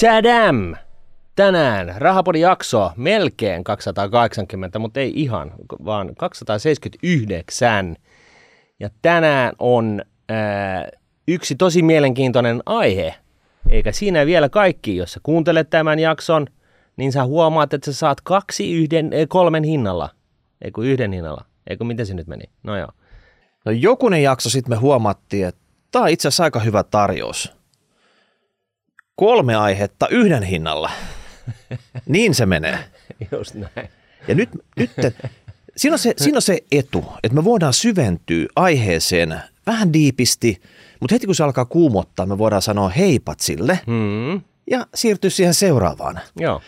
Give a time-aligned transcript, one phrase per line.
[0.00, 0.74] Tadam!
[1.36, 5.52] Tänään Rahapodin jakso melkein 280, mutta ei ihan,
[5.84, 7.96] vaan 279.
[8.80, 10.88] Ja tänään on ää,
[11.28, 13.14] yksi tosi mielenkiintoinen aihe,
[13.70, 14.96] eikä siinä vielä kaikki.
[14.96, 16.46] Jos sä kuuntelet tämän jakson,
[16.96, 20.08] niin sä huomaat, että sä saat kaksi yhden, eh, kolmen hinnalla.
[20.64, 21.44] Eikö yhden hinnalla?
[21.66, 22.44] Eikö miten se nyt meni?
[22.62, 22.88] No joo.
[23.64, 27.61] No jokunen jakso sitten me huomattiin, että tämä on itse asiassa aika hyvä tarjous.
[29.16, 30.90] Kolme aihetta yhden hinnalla.
[32.06, 32.78] Niin se menee.
[33.32, 33.88] Just näin.
[34.28, 34.90] Ja nyt, nyt
[35.76, 40.60] siinä, on se, siinä on se etu, että me voidaan syventyä aiheeseen vähän diipisti,
[41.00, 44.40] mutta heti kun se alkaa kuumottaa, me voidaan sanoa heipat sille Hmm.
[44.70, 46.20] ja siirtyä siihen seuraavaan.
[46.36, 46.60] Joo.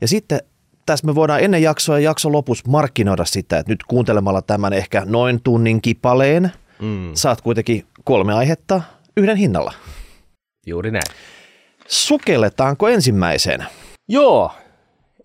[0.00, 0.40] Ja sitten
[0.86, 5.02] tässä me voidaan ennen jaksoa ja jakson lopussa markkinoida sitä, että nyt kuuntelemalla tämän ehkä
[5.06, 7.10] noin tunnin kipaleen, Mm.
[7.14, 8.82] saat kuitenkin kolme aihetta
[9.16, 9.72] yhden hinnalla.
[10.66, 11.02] Juuri näin.
[11.92, 13.64] Sukelletaanko ensimmäiseen
[14.08, 14.50] Joo.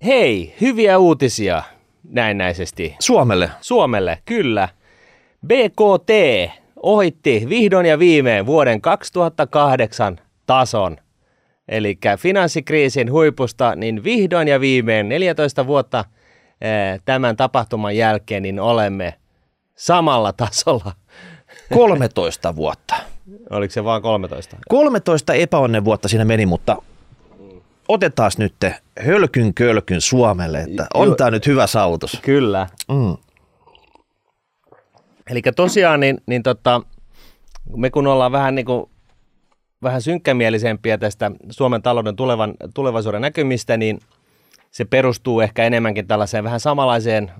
[0.05, 1.63] Hei, hyviä uutisia
[2.09, 2.95] näennäisesti.
[2.99, 3.49] Suomelle?
[3.61, 4.69] Suomelle, kyllä.
[5.47, 6.09] BKT
[6.75, 10.97] ohitti vihdoin ja viimein vuoden 2008 tason.
[11.67, 16.05] Eli finanssikriisin huipusta, niin vihdoin ja viimein 14 vuotta
[16.61, 19.13] eh, tämän tapahtuman jälkeen, niin olemme
[19.75, 20.91] samalla tasolla.
[21.73, 23.16] 13 vuotta.
[23.49, 24.57] Oliko se vaan 13?
[24.69, 26.81] 13 epäonnen vuotta siinä meni, mutta
[27.87, 28.53] otetaan nyt
[28.99, 32.19] hölkyn kölkyn Suomelle, että on tämä nyt hyvä saavutus.
[32.21, 32.67] Kyllä.
[32.91, 33.17] Mm.
[35.29, 36.81] Eli tosiaan, niin, niin tota,
[37.75, 38.89] me kun ollaan vähän, niin kuin,
[39.83, 43.99] vähän synkkämielisempiä tästä Suomen talouden tulevan, tulevaisuuden näkymistä, niin
[44.71, 47.31] se perustuu ehkä enemmänkin tällaiseen vähän samanlaiseen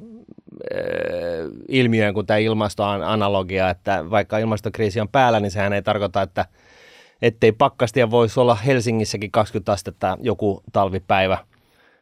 [1.68, 6.46] ilmiöön kuin tämä ilmastoanalogia, että vaikka ilmastokriisi on päällä, niin sehän ei tarkoita, että
[7.22, 11.38] ettei pakkastia voisi olla Helsingissäkin 20 astetta joku talvipäivä.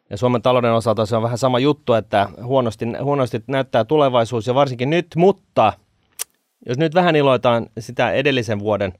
[0.10, 4.56] Ja Suomen talouden osalta se on vähän sama juttu, että huonosti, huonosti näyttää tulevaisuus ja
[4.56, 5.74] varsinkin nyt, mutta
[6.66, 8.94] jos nyt vähän iloitaan sitä edellisen vuoden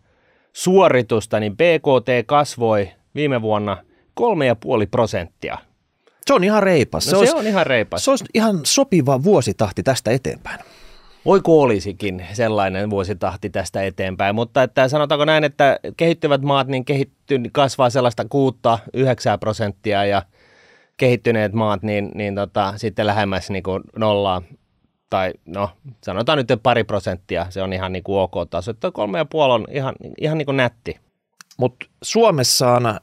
[0.54, 3.78] suoritusta, niin BKT kasvoi viime vuonna
[4.22, 5.58] 3,5 prosenttia.
[6.28, 7.08] Se on ihan reipas.
[7.08, 8.06] No se, olisi, on ihan reipas.
[8.06, 10.60] se olisi ihan sopiva vuositahti tästä eteenpäin.
[11.26, 17.42] Voiko olisikin sellainen vuositahti tästä eteenpäin, mutta että sanotaanko näin, että kehittyvät maat niin kehitty,
[17.52, 18.28] kasvaa sellaista 6-9
[19.40, 20.22] prosenttia ja
[20.98, 24.42] kehittyneet maat niin, niin tota, sitten lähemmäs niin kuin nollaa
[25.10, 25.70] tai no
[26.04, 29.54] sanotaan nyt pari prosenttia, se on ihan niin kuin ok taso, että kolme ja puoli
[29.54, 31.00] on ihan, ihan niin kuin nätti.
[31.58, 33.00] Mutta Suomessa on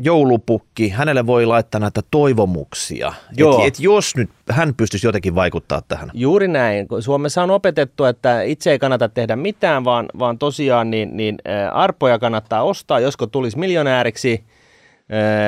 [0.00, 3.12] joulupukki, hänelle voi laittaa näitä toivomuksia.
[3.36, 3.60] Joo.
[3.60, 6.10] Et, et jos nyt hän pystyisi jotenkin vaikuttaa tähän.
[6.14, 6.86] Juuri näin.
[7.00, 11.72] Suomessa on opetettu, että itse ei kannata tehdä mitään, vaan, vaan tosiaan niin, niin ä,
[11.72, 14.44] arpoja kannattaa ostaa, josko tulisi miljonääriksi.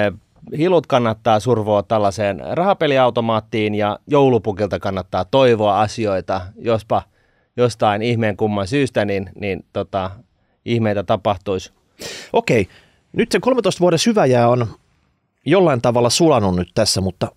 [0.08, 0.12] Ä,
[0.58, 7.02] Hilut kannattaa survoa tällaiseen rahapeliautomaattiin ja joulupukilta kannattaa toivoa asioita, jospa
[7.56, 10.10] jostain ihmeen kumman syystä, niin, niin tota,
[10.64, 11.72] ihmeitä tapahtuisi.
[12.32, 12.68] Okei,
[13.12, 14.66] nyt se 13 vuoden syväjää on
[15.46, 17.32] jollain tavalla sulanut nyt tässä, mutta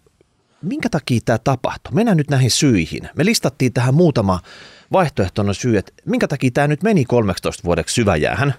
[0.62, 1.94] minkä takia tämä tapahtui?
[1.94, 3.10] Mennään nyt näihin syihin.
[3.16, 4.40] Me listattiin tähän muutama
[4.92, 8.54] vaihtoehtoinen syy, että minkä takia tämä nyt meni 13 vuodeksi syväjäähän.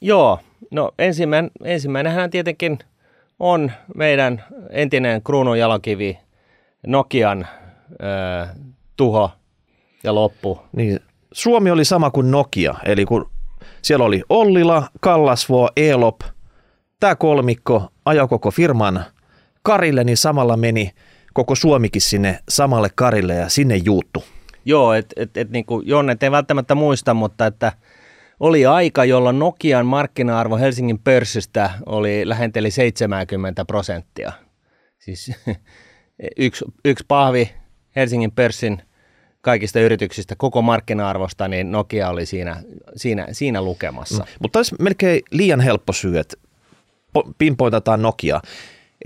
[0.00, 2.78] Joo, no ensimmäinen, ensimmäinenhän tietenkin
[3.38, 6.18] on meidän entinen kruunun jalokivi
[6.86, 7.46] Nokian
[7.92, 8.46] ö,
[8.96, 9.30] tuho
[10.04, 10.60] ja loppu.
[10.72, 11.00] Niin,
[11.32, 13.30] Suomi oli sama kuin Nokia, eli kun
[13.82, 16.20] siellä oli Ollila, Kallasvuo, Elop,
[17.00, 19.04] tämä kolmikko ajoi koko firman
[19.62, 20.90] karille, niin samalla meni
[21.34, 24.24] koko Suomikin sinne samalle karille ja sinne juuttu.
[24.64, 27.72] Joo, että et, et, niinku, Jonne, et ei välttämättä muista, mutta että
[28.40, 34.32] oli aika, jolloin Nokian markkina-arvo Helsingin pörssistä oli lähenteli 70 prosenttia.
[34.98, 35.32] Siis
[36.36, 37.50] yksi, yksi pahvi
[37.96, 38.82] Helsingin pörssin
[39.40, 42.62] kaikista yrityksistä, koko markkina-arvosta, niin Nokia oli siinä,
[42.96, 44.24] siinä, siinä lukemassa.
[44.24, 44.30] Mm.
[44.42, 46.36] Mutta olisi melkein liian helppo syy, että
[47.38, 48.40] pinpointataan Nokia.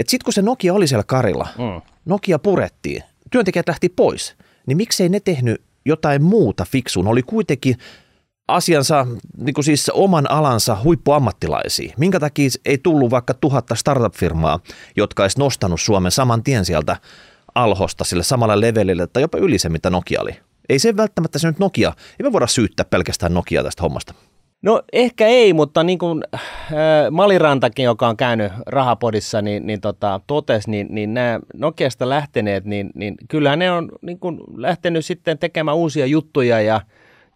[0.09, 1.83] Sitten kun se Nokia oli siellä karilla, Mm.
[2.05, 4.35] Nokia purettiin, työntekijät lähti pois,
[4.67, 7.09] niin miksei ne tehnyt jotain muuta fiksuun?
[7.09, 7.77] Oli kuitenkin
[8.49, 9.07] asiansa,
[9.37, 11.95] niin kuin siis oman alansa huippuammattilaisia.
[11.99, 14.61] Minkä takia ei tullut vaikka tuhatta startup-firmaa,
[14.97, 16.97] jotka olisi nostanut Suomen saman tien sieltä
[17.55, 20.41] alhosta sille samalle levelille tai jopa yli se, mitä Nokia oli?
[20.69, 24.15] Ei se välttämättä se nyt Nokia, ei me voida syyttää pelkästään Nokia tästä hommasta.
[24.63, 26.41] No ehkä ei, mutta niin kuin äh,
[27.11, 32.91] Malirantakin, joka on käynyt rahapodissa, niin, niin tota, totesi, niin, niin nämä Nokiasta lähteneet, niin,
[32.95, 36.81] niin kyllähän ne on niin kuin lähtenyt sitten tekemään uusia juttuja ja,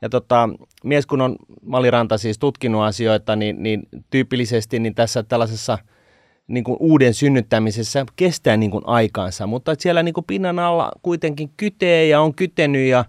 [0.03, 0.49] ja tota,
[0.85, 5.79] mies kun on Maliranta siis tutkinut asioita, niin, niin tyypillisesti niin tässä tällaisessa
[6.49, 11.51] niin kuin uuden synnyttämisessä kestää niin kuin aikaansa, mutta siellä niin kuin pinnan alla kuitenkin
[11.57, 13.05] kytee ja on kytenyt ja,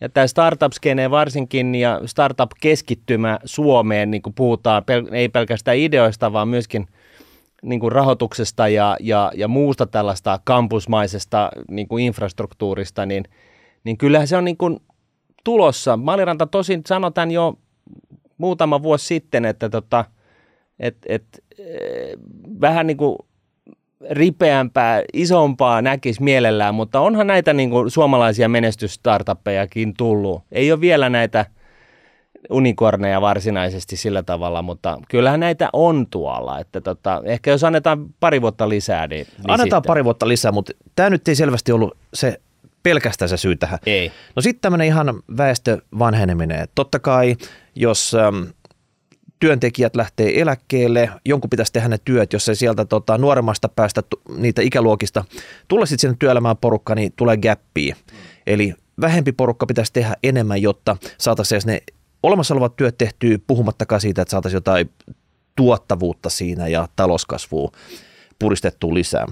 [0.00, 0.72] ja tämä startup
[1.10, 6.86] varsinkin ja startup-keskittymä Suomeen, niin kuin puhutaan pel- ei pelkästään ideoista, vaan myöskin
[7.62, 13.24] niin kuin rahoituksesta ja, ja, ja muusta tällaista kampusmaisesta niin kuin infrastruktuurista, niin,
[13.84, 14.80] niin kyllähän se on niin kuin
[15.44, 15.96] tulossa.
[15.96, 17.58] Maliranta tosin sanotaan jo
[18.38, 20.04] muutama vuosi sitten, että tota,
[20.78, 21.24] et, et,
[21.58, 22.16] eh,
[22.60, 23.18] vähän niin kuin
[24.10, 30.42] ripeämpää, isompaa näkisi mielellään, mutta onhan näitä niin kuin suomalaisia menestystartuppejakin tullut.
[30.52, 31.46] Ei ole vielä näitä
[32.50, 36.58] unikorneja varsinaisesti sillä tavalla, mutta kyllähän näitä on tuolla.
[36.58, 39.88] Että tota, ehkä jos annetaan pari vuotta lisää, niin, niin Annetaan sitten.
[39.88, 42.40] pari vuotta lisää, mutta tämä nyt ei selvästi ollut se
[42.82, 43.78] pelkästään se syy tähän.
[43.86, 44.12] Ei.
[44.36, 46.68] No sitten tämmöinen ihan väestö vanheneminen.
[46.74, 47.36] Totta kai,
[47.74, 48.46] jos äm,
[49.38, 54.02] työntekijät lähtee eläkkeelle, jonkun pitäisi tehdä ne työt, jos ei sieltä tota, nuoremmasta päästä
[54.36, 55.24] niitä ikäluokista
[55.68, 57.96] tulla sitten sinne työelämään porukka, niin tulee gäppiä.
[58.46, 61.82] Eli vähempi porukka pitäisi tehdä enemmän, jotta saataisiin ne
[62.22, 64.90] olemassa olevat työt tehtyä, puhumattakaan siitä, että saataisiin jotain
[65.56, 67.72] tuottavuutta siinä ja talouskasvua
[68.38, 69.26] puristettua lisää.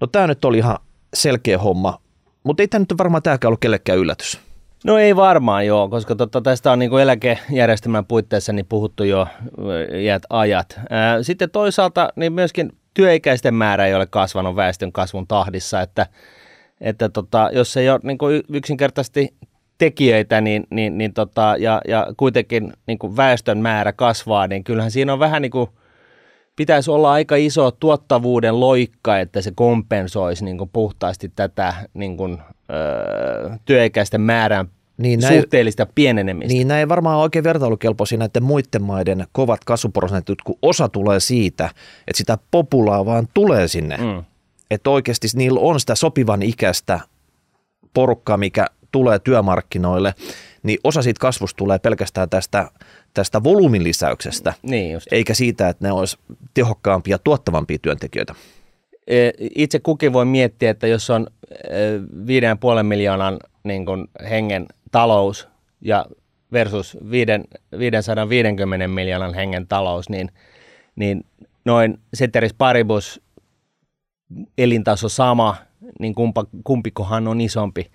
[0.00, 0.78] No tämä nyt oli ihan
[1.14, 2.00] selkeä homma,
[2.42, 4.45] mutta ei tämä nyt varmaan tämäkään ollut kellekään yllätys.
[4.86, 9.26] No ei varmaan joo, koska tota, tästä on niin eläkejärjestelmän puitteissa niin puhuttu jo
[10.02, 10.80] iät ajat.
[11.22, 16.06] Sitten toisaalta niin myöskin työikäisten määrä ei ole kasvanut väestön kasvun tahdissa, että,
[16.80, 18.18] että tota, jos ei ole niin
[18.48, 19.34] yksinkertaisesti
[19.78, 25.12] tekijöitä niin, niin, niin tota, ja, ja kuitenkin niin väestön määrä kasvaa, niin kyllähän siinä
[25.12, 25.70] on vähän niin kuin–
[26.56, 32.38] pitäisi olla aika iso tuottavuuden loikka, että se kompensoisi niin kuin puhtaasti tätä niin kuin,
[32.70, 36.52] ö, työikäisten määrän niin näin, suhteellista pienenemistä.
[36.52, 41.70] Niin näin varmaan oikein vertailukelpoisia näiden muiden maiden kovat kasvuprosentit, kun osa tulee siitä,
[42.06, 43.96] että sitä populaa vaan tulee sinne.
[43.96, 44.24] Mm.
[44.70, 47.00] Että oikeasti niillä on sitä sopivan ikäistä
[47.94, 50.14] porukkaa, mikä tulee työmarkkinoille,
[50.62, 52.70] niin osa siitä kasvusta tulee pelkästään tästä
[53.14, 55.06] tästä volyymin lisäyksestä, niin just.
[55.12, 56.18] eikä siitä, että ne olisi
[56.54, 58.34] tehokkaampia ja tuottavampia työntekijöitä.
[59.06, 61.26] E, itse kukin voi miettiä, että jos on
[62.76, 64.66] 5,5 e, miljoonan niin kuin hengen
[64.96, 65.48] talous
[65.80, 66.06] ja
[66.52, 66.98] versus
[67.78, 70.32] 550 miljoonan hengen talous, niin,
[70.96, 71.24] niin
[71.64, 73.20] noin ceteris paribus
[74.58, 75.56] elintaso sama,
[76.00, 77.90] niin kumpa, kumpikohan on isompi.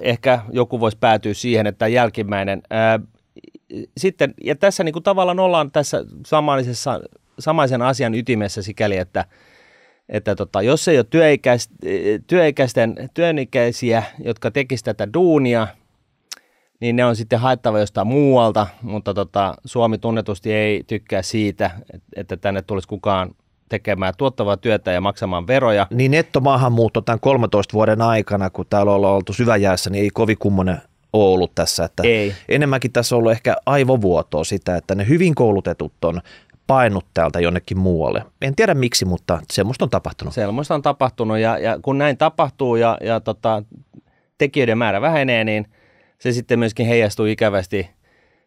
[0.00, 2.62] Ehkä joku voisi päätyä siihen, että jälkimmäinen
[3.96, 7.00] sitten, ja tässä niin kuin tavallaan ollaan tässä samaisessa,
[7.38, 9.24] samaisen asian ytimessä sikäli, että,
[10.08, 11.70] että tota, jos ei ole työikäist,
[12.26, 15.68] työikäisten, työikäisiä, jotka tekisivät tätä duunia,
[16.80, 21.70] niin ne on sitten haettava jostain muualta, mutta tota, Suomi tunnetusti ei tykkää siitä,
[22.16, 23.30] että tänne tulisi kukaan
[23.68, 25.86] tekemään tuottavaa työtä ja maksamaan veroja.
[25.90, 30.78] Niin nettomaahanmuutto tämän 13 vuoden aikana, kun täällä ollaan oltu syväjäässä, niin ei kovin kummonen
[31.12, 31.84] ole ollut tässä.
[31.84, 32.34] Että Ei.
[32.48, 36.20] Enemmänkin tässä on ollut ehkä aivovuotoa sitä, että ne hyvin koulutetut on
[36.66, 38.24] painut täältä jonnekin muualle.
[38.42, 40.34] En tiedä miksi, mutta semmoista on tapahtunut.
[40.34, 43.62] Semmoista on tapahtunut ja, ja kun näin tapahtuu ja, ja tota,
[44.38, 45.66] tekijöiden määrä vähenee, niin
[46.18, 47.90] se sitten myöskin heijastuu ikävästi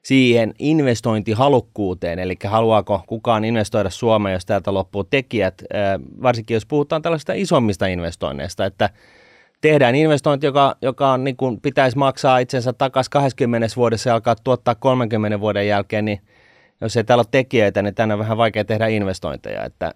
[0.01, 5.63] siihen investointihalukkuuteen, eli haluaako kukaan investoida Suomeen, jos täältä loppuu tekijät,
[6.21, 8.89] varsinkin jos puhutaan tällaista isommista investoinneista, että
[9.61, 14.35] tehdään investointi, joka, joka on, niin kuin pitäisi maksaa itsensä takaisin 20 vuodessa ja alkaa
[14.43, 16.21] tuottaa 30 vuoden jälkeen, niin
[16.81, 19.65] jos ei täällä ole tekijöitä, niin tänne on vähän vaikea tehdä investointeja.
[19.65, 19.93] Että,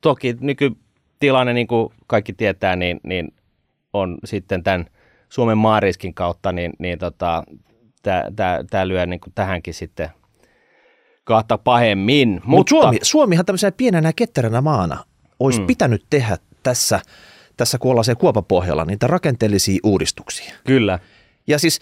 [0.00, 3.34] toki nykytilanne, niin kuin kaikki tietää, niin, niin
[3.92, 4.86] on sitten tämän
[5.28, 7.44] Suomen maariskin kautta, niin, niin tota,
[8.70, 10.10] tämä lyö niin kuin tähänkin sitten
[11.24, 12.40] kahta pahemmin.
[12.44, 15.04] Mut mutta Suomi, Suomihan tämmöisenä pienenä ketteränä maana
[15.40, 15.66] olisi mm.
[15.66, 17.00] pitänyt tehdä tässä–
[17.58, 20.54] tässä kun ollaan se kuopapohjalla, niitä rakenteellisia uudistuksia.
[20.66, 20.98] Kyllä.
[21.46, 21.80] Ja siis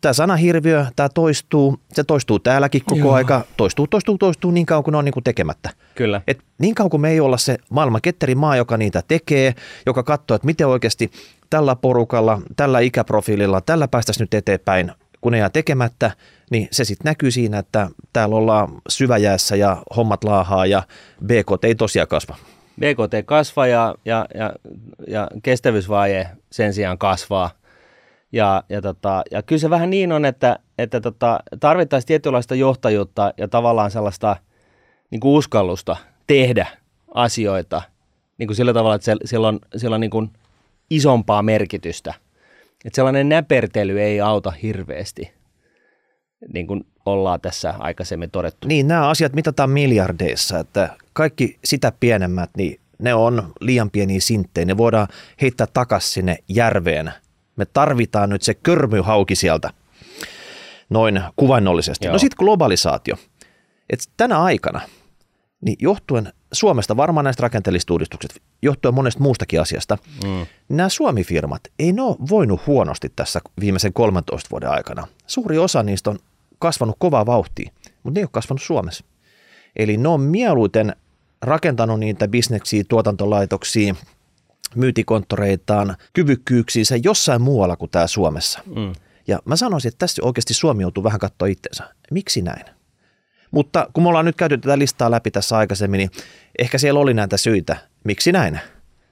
[0.00, 3.12] tämä sana hirviö, tämä toistuu, se toistuu täälläkin koko Joo.
[3.12, 5.70] aika, toistuu, toistuu, toistuu niin kauan kuin ne on niin kuin tekemättä.
[5.94, 6.22] Kyllä.
[6.26, 9.54] Et niin kauan kuin me ei olla se maailman ketteri maa, joka niitä tekee,
[9.86, 11.10] joka katsoo, että miten oikeasti
[11.50, 16.10] tällä porukalla, tällä ikäprofiililla, tällä päästäisiin nyt eteenpäin, kun ne jää tekemättä,
[16.50, 20.82] niin se sitten näkyy siinä, että täällä ollaan syväjäässä ja hommat laahaa ja
[21.26, 22.36] BKT ei tosiaan kasva.
[22.80, 24.52] BKT kasvaa ja, ja, ja,
[25.08, 27.50] ja kestävyysvaje sen sijaan kasvaa.
[28.32, 33.32] Ja, ja, tota, ja kyllä se vähän niin on, että, että tota, tarvittaisiin tietynlaista johtajuutta
[33.38, 34.36] ja tavallaan sellaista
[35.10, 35.96] niin kuin uskallusta
[36.26, 36.66] tehdä
[37.14, 37.82] asioita
[38.38, 40.30] niin kuin sillä tavalla, että sillä on, sillä on niin kuin
[40.90, 42.14] isompaa merkitystä.
[42.84, 45.32] Että sellainen näpertely ei auta hirveästi.
[46.52, 48.68] niin kuin ollaan tässä aikaisemmin todettu.
[48.68, 54.64] Niin, nämä asiat mitataan miljardeissa, että kaikki sitä pienemmät, niin ne on liian pieniä sinttejä,
[54.64, 55.08] ne voidaan
[55.40, 57.12] heittää takaisin sinne järveen.
[57.56, 59.70] Me tarvitaan nyt se körmyhauki sieltä
[60.90, 62.06] noin kuvannollisesti.
[62.06, 62.12] No Joo.
[62.14, 63.16] No sitten globalisaatio.
[63.90, 64.80] Et tänä aikana,
[65.64, 70.46] niin johtuen Suomesta, varmaan näistä rakenteellisista uudistuksista, johtuen monesta muustakin asiasta, Mm.
[70.68, 75.08] nämä Suomi-firmat ei ne ole voinut huonosti tässä viimeisen 13 vuoden aikana.
[75.26, 76.18] Suuri osa niistä on
[76.58, 77.70] kasvanut kovaa vauhtia,
[78.02, 79.04] mutta ne ei ole kasvanut Suomessa.
[79.76, 80.96] Eli ne on mieluiten
[81.42, 83.94] rakentanut niitä bisneksiä, tuotantolaitoksia,
[84.74, 88.60] myyntikonttoreitaan, kyvykkyyksiinsä jossain muualla kuin tää Suomessa.
[88.76, 88.92] Mm.
[89.26, 91.84] Ja mä sanoisin, että tässä oikeasti Suomi joutuu vähän katsoa itseensä.
[92.10, 92.64] Miksi näin?
[93.50, 96.10] Mutta kun me ollaan nyt käyty tätä listaa läpi tässä aikaisemmin, niin
[96.58, 97.76] ehkä siellä oli näitä syitä.
[98.04, 98.60] Miksi näin?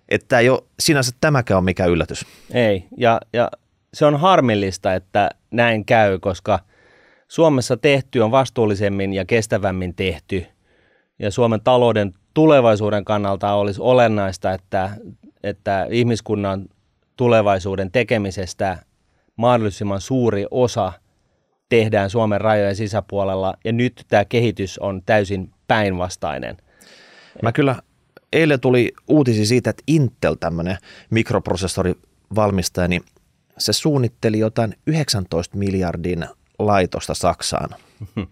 [0.08, 2.26] Että ei ole sinänsä tämäkään ole mikään yllätys.
[2.50, 3.50] Ei, ja, ja
[3.94, 6.58] se on harmillista, että näin käy, koska
[7.28, 10.46] Suomessa tehty on vastuullisemmin ja kestävämmin tehty,
[11.18, 14.90] ja Suomen talouden tulevaisuuden kannalta olisi olennaista, että,
[15.42, 16.68] että ihmiskunnan
[17.16, 18.78] tulevaisuuden tekemisestä
[19.36, 20.92] mahdollisimman suuri osa
[21.68, 26.56] tehdään Suomen rajojen sisäpuolella, ja nyt tämä kehitys on täysin päinvastainen.
[27.42, 27.76] Mä kyllä
[28.32, 30.76] eilen tuli uutisi siitä, että Intel, tämmöinen
[31.10, 33.02] mikroprosessorivalmistaja, niin
[33.58, 36.26] se suunnitteli jotain 19 miljardin
[36.58, 37.68] laitosta Saksaan.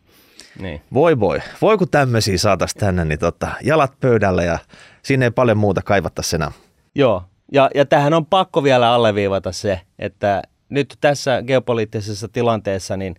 [0.58, 0.80] Niin.
[0.94, 4.58] Voi voi, voi kun tämmöisiä saataisiin tänne, niin tota, jalat pöydälle ja
[5.02, 6.52] sinne ei paljon muuta kaivattaisi enää.
[6.98, 13.14] Joo, ja, ja tähän on pakko vielä alleviivata se, että nyt tässä geopoliittisessa tilanteessa, niin,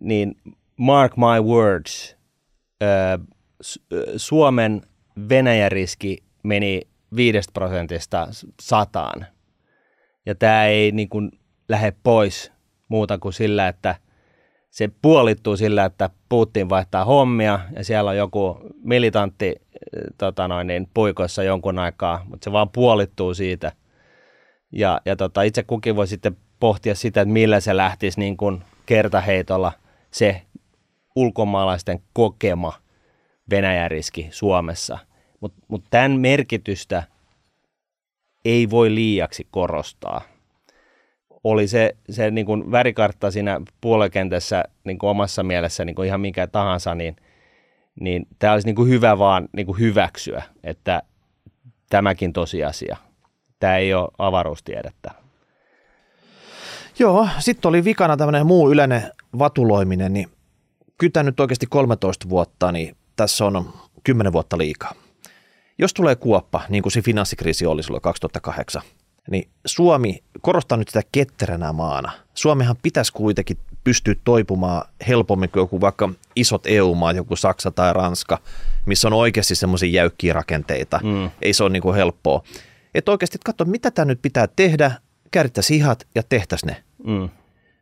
[0.00, 0.36] niin
[0.76, 2.16] mark my words,
[4.16, 4.82] Suomen
[5.28, 6.80] Venäjä-riski meni
[7.16, 8.28] 5 prosentista
[8.62, 9.26] sataan.
[10.26, 11.30] Ja tämä ei niin kuin
[11.68, 12.52] lähde pois
[12.88, 13.94] muuta kuin sillä, että
[14.70, 19.56] se puolittuu sillä, että Putin vaihtaa hommia ja siellä on joku militantti eh,
[20.18, 23.72] tota noin, niin, puikoissa jonkun aikaa, mutta se vaan puolittuu siitä.
[24.72, 28.62] Ja, ja tota, itse kukin voi sitten pohtia sitä, että millä se lähtisi niin kuin
[28.86, 29.72] kertaheitolla
[30.10, 30.42] se
[31.16, 32.72] ulkomaalaisten kokema
[33.50, 34.98] Venäjä-riski Suomessa.
[35.40, 37.02] Mutta mut tämän merkitystä
[38.44, 40.37] ei voi liiaksi korostaa
[41.44, 46.20] oli se, se niin kuin värikartta siinä puolekentässä niin kuin omassa mielessä niin kuin ihan
[46.20, 47.16] mikä tahansa, niin,
[48.00, 51.02] niin tämä olisi niin kuin hyvä vaan niin kuin hyväksyä, että
[51.90, 52.96] tämäkin tosiasia.
[53.60, 55.10] Tämä ei ole avaruustiedettä.
[56.98, 59.02] Joo, sitten oli vikana tämmöinen muu yleinen
[59.38, 60.28] vatuloiminen, niin
[60.98, 63.72] kytä nyt oikeasti 13 vuotta, niin tässä on
[64.04, 64.92] 10 vuotta liikaa.
[65.78, 68.82] Jos tulee kuoppa, niin kuin se finanssikriisi oli silloin 2008,
[69.30, 72.12] niin Suomi, korostaa nyt sitä ketteränä maana.
[72.34, 78.38] Suomihan pitäisi kuitenkin pystyä toipumaan helpommin kuin joku vaikka isot EU-maat, joku Saksa tai Ranska,
[78.86, 81.00] missä on oikeasti semmoisia jäykkiä rakenteita.
[81.04, 81.30] Mm.
[81.42, 82.42] Ei se ole niin kuin helppoa.
[82.94, 84.92] Että oikeasti katso, mitä tämä nyt pitää tehdä,
[85.30, 86.84] käärittäisiin hihat ja tehtäisiin ne.
[87.04, 87.28] Mm.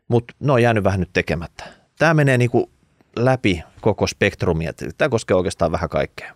[0.08, 1.64] Mutta ne on jäänyt vähän nyt tekemättä.
[1.98, 2.70] Tämä menee niin kuin
[3.16, 4.72] läpi koko spektrumia.
[4.98, 6.34] Tämä koskee oikeastaan vähän kaikkea.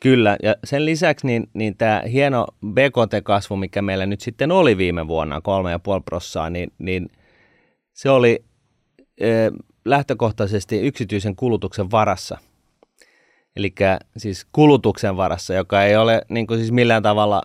[0.00, 5.08] Kyllä, ja sen lisäksi niin, niin tämä hieno BKT-kasvu, mikä meillä nyt sitten oli viime
[5.08, 5.42] vuonna, 3,5
[6.04, 7.08] prossaa, niin, niin
[7.92, 8.44] se oli
[9.20, 9.28] e,
[9.84, 12.38] lähtökohtaisesti yksityisen kulutuksen varassa.
[13.56, 13.74] Eli
[14.16, 17.42] siis kulutuksen varassa, joka ei ole niin kuin siis millään tavalla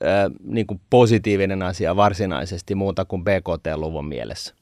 [0.00, 0.06] e,
[0.42, 4.59] niin kuin positiivinen asia varsinaisesti muuta kuin BKT-luvun mielessä.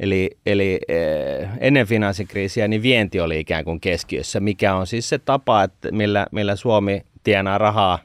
[0.00, 5.18] Eli, eli eh, ennen finanssikriisiä niin vienti oli ikään kuin keskiössä, mikä on siis se
[5.18, 7.98] tapa, että millä, millä Suomi tienaa rahaa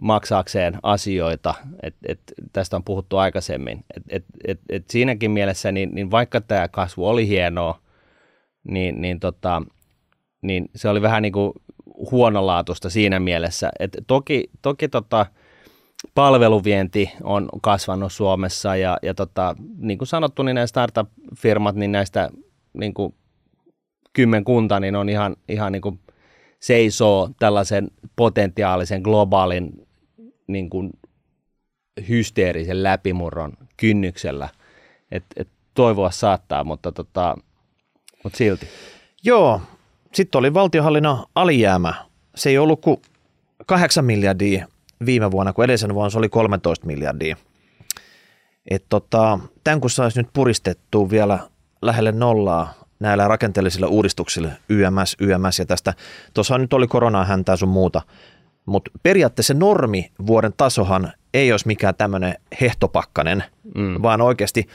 [0.00, 1.54] maksaakseen asioita.
[1.82, 2.20] Et, et,
[2.52, 3.84] tästä on puhuttu aikaisemmin.
[3.96, 7.80] Et, et, et, et siinäkin mielessä, niin, niin vaikka tämä kasvu oli hienoa,
[8.64, 9.62] niin, niin, tota,
[10.42, 11.52] niin se oli vähän niin kuin
[12.10, 13.70] huonolaatuista siinä mielessä.
[13.78, 15.26] Et toki toki tota,
[16.14, 22.30] palveluvienti on kasvanut Suomessa ja, ja tota, niin kuin sanottu, niin nämä startup-firmat, niin näistä
[22.72, 23.14] niin kuin
[24.12, 26.00] kymmenkunta, niin on ihan, ihan niin kuin
[26.60, 29.86] seisoo tällaisen potentiaalisen globaalin
[30.46, 30.90] niin kuin
[32.08, 34.48] hysteerisen läpimurron kynnyksellä.
[35.10, 37.36] Et, et toivoa saattaa, mutta, tota,
[38.24, 38.66] mutta silti.
[39.24, 39.60] Joo,
[40.14, 41.94] sitten oli valtionhallinnon alijäämä.
[42.34, 43.02] Se ei ollut kuin
[43.66, 44.66] 8 miljardia
[45.06, 47.36] viime vuonna, kun edellisen vuonna se oli 13 miljardia.
[48.70, 51.38] Et tota, tämän kun saisi nyt puristettua vielä
[51.82, 55.94] lähelle nollaa näillä rakenteellisilla uudistuksilla, YMS, YMS ja tästä,
[56.34, 58.02] tuossa nyt oli koronaa häntää sun muuta,
[58.66, 64.02] mutta periaatteessa se normi vuoden tasohan ei olisi mikään tämmöinen hehtopakkanen, mm.
[64.02, 64.68] vaan oikeasti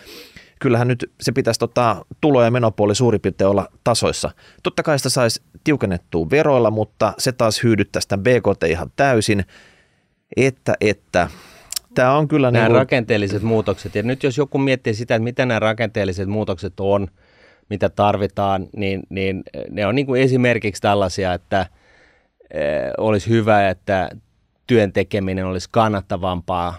[0.59, 4.31] kyllähän nyt se pitäisi tota, tulo- ja menopuoli suurin piirtein olla tasoissa.
[4.63, 9.45] Totta kai sitä saisi tiukennettua veroilla, mutta se taas hyödyttäisi sitä BKT ihan täysin,
[10.37, 11.29] että, että
[11.95, 12.51] tämä on kyllä...
[12.51, 16.29] Nämä niin kuin, rakenteelliset muutokset, ja nyt jos joku miettii sitä, että mitä nämä rakenteelliset
[16.29, 17.07] muutokset on,
[17.69, 21.65] mitä tarvitaan, niin, niin ne on niin kuin esimerkiksi tällaisia, että
[22.53, 24.09] eh, olisi hyvä, että
[24.67, 26.75] työn tekeminen olisi kannattavampaa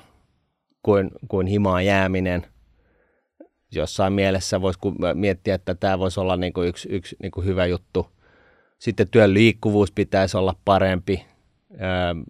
[0.82, 2.46] kuin, kuin himaan jääminen.
[3.74, 4.78] Jossain mielessä voisi
[5.14, 8.06] miettiä, että tämä voisi olla niin kuin yksi, yksi niin kuin hyvä juttu.
[8.78, 11.24] Sitten työn liikkuvuus pitäisi olla parempi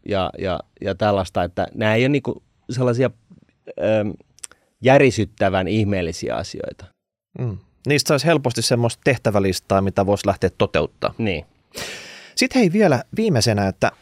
[0.08, 3.10] ja, ja, ja tällaista, että nämä ei ole niin kuin sellaisia
[4.80, 6.84] järisyttävän ihmeellisiä asioita.
[7.38, 7.58] Mm.
[7.86, 11.14] Niistä saisi helposti semmoista tehtävälistaa, mitä voisi lähteä toteuttaa.
[11.18, 11.44] Niin.
[12.34, 13.92] Sitten hei vielä viimeisenä, että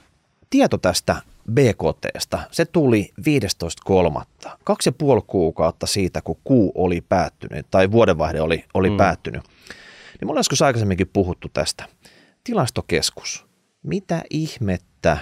[0.51, 1.17] tieto tästä
[1.53, 3.11] BKTstä, se tuli
[4.49, 4.51] 15.3.
[4.65, 8.97] Kaksi ja puoli kuukautta siitä, kun kuu oli päättynyt tai vuodenvaihde oli, oli mm.
[8.97, 9.43] päättynyt.
[10.21, 11.85] Niin mulla joskus aikaisemminkin puhuttu tästä.
[12.45, 13.47] Tilastokeskus.
[13.83, 15.19] Mitä ihmettä?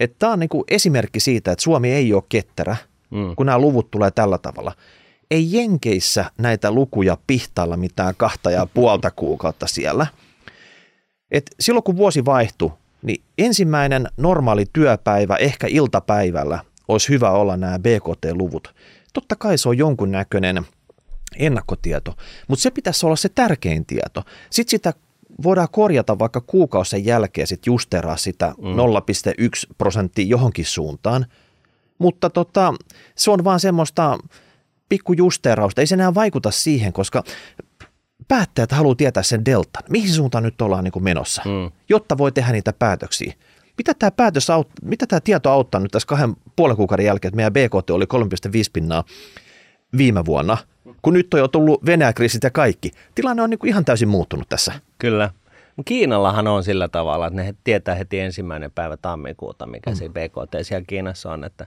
[0.00, 2.76] Että tämä on niinku esimerkki siitä, että Suomi ei ole ketterä,
[3.10, 3.36] mm.
[3.36, 4.72] kun nämä luvut tulee tällä tavalla.
[5.30, 10.06] Ei Jenkeissä näitä lukuja pihtailla mitään kahta ja puolta kuukautta siellä.
[11.30, 12.70] Et silloin kun vuosi vaihtui,
[13.02, 18.74] niin ensimmäinen normaali työpäivä, ehkä iltapäivällä, olisi hyvä olla nämä BKT-luvut.
[19.12, 20.66] Totta kai se on jonkunnäköinen
[21.36, 22.16] ennakkotieto,
[22.48, 24.22] mutta se pitäisi olla se tärkein tieto.
[24.50, 24.92] Sitten sitä
[25.42, 28.64] voidaan korjata vaikka kuukausien jälkeen sitten justeraa sitä mm.
[28.64, 31.26] 0,1 prosenttia johonkin suuntaan,
[31.98, 32.74] mutta tota,
[33.14, 34.18] se on vaan semmoista
[34.88, 35.80] pikkujusteerausta.
[35.80, 37.24] Ei se enää vaikuta siihen, koska
[38.28, 41.70] päättäjät haluaa tietää sen deltan, mihin suuntaan nyt ollaan niin kuin menossa, mm.
[41.88, 43.34] jotta voi tehdä niitä päätöksiä.
[43.78, 47.36] Mitä tämä, päätös aut- mitä tämä tieto auttaa nyt tässä kahden puolen kuukauden jälkeen, että
[47.36, 48.10] meidän BKT oli 3,5
[48.72, 49.04] pinnaa
[49.98, 50.56] viime vuonna,
[51.02, 52.90] kun nyt on jo tullut Venäjä-kriisit ja kaikki.
[53.14, 54.72] Tilanne on niin kuin ihan täysin muuttunut tässä.
[54.98, 55.30] Kyllä.
[55.84, 59.96] Kiinallahan on sillä tavalla, että ne tietää heti ensimmäinen päivä tammikuuta, mikä mm.
[59.96, 61.66] se BKT siellä Kiinassa on, että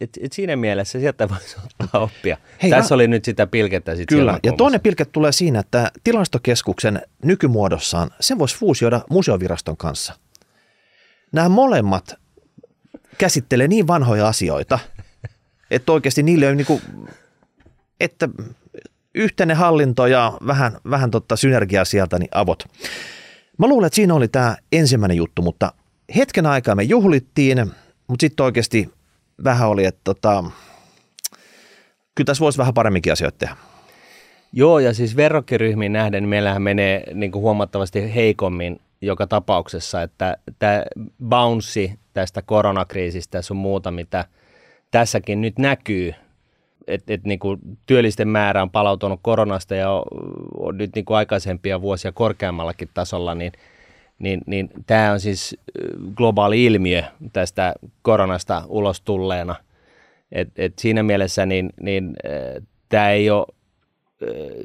[0.00, 2.36] et, et siinä mielessä sieltä voisi ottaa oppia.
[2.62, 3.96] Hei, Tässä ja, oli nyt sitä pilkettä.
[3.96, 10.14] Sit kyllä, ja toinen pilke tulee siinä, että tilastokeskuksen nykymuodossaan sen voisi fuusioida museoviraston kanssa.
[11.32, 12.14] Nämä molemmat
[13.18, 14.78] käsittelee niin vanhoja asioita,
[15.70, 16.82] että oikeasti niille on niin kuin,
[18.00, 18.28] että
[19.14, 22.64] yhteinen hallinto ja vähän, vähän totta synergiaa sieltä, niin avot.
[23.58, 25.72] Mä luulen, että siinä oli tämä ensimmäinen juttu, mutta
[26.16, 27.70] hetken aikaa me juhlittiin,
[28.06, 28.90] mutta sitten oikeasti
[29.44, 30.44] vähän oli, että tota,
[32.14, 33.56] kyllä tässä voisi vähän paremminkin asioita tehdä.
[34.52, 40.84] Joo, ja siis verrokkiryhmiin nähden meillähän menee niin kuin huomattavasti heikommin joka tapauksessa, että tämä
[41.24, 44.24] bounce tästä koronakriisistä sun muuta, mitä
[44.90, 46.14] tässäkin nyt näkyy,
[46.86, 47.40] että et, niin
[47.86, 49.90] työllisten määrä on palautunut koronasta ja
[50.56, 53.52] on, nyt niin kuin aikaisempia vuosia korkeammallakin tasolla, niin–
[54.20, 55.56] niin, niin tämä on siis
[56.14, 59.54] globaali ilmiö tästä koronasta ulos tulleena.
[60.32, 62.16] Et, et siinä mielessä niin, niin
[62.88, 63.46] tämä ei ole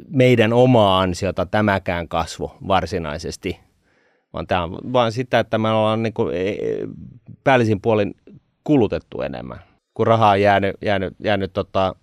[0.09, 3.59] meidän omaa ansiota tämäkään kasvu varsinaisesti,
[4.33, 6.55] vaan tämä on vaan sitä, että me ollaan niin kuin e,
[7.43, 8.15] päällisin puolin
[8.63, 9.59] kulutettu enemmän,
[9.95, 11.95] kun rahaa on jäänyt, jäänyt, jäänyt tota,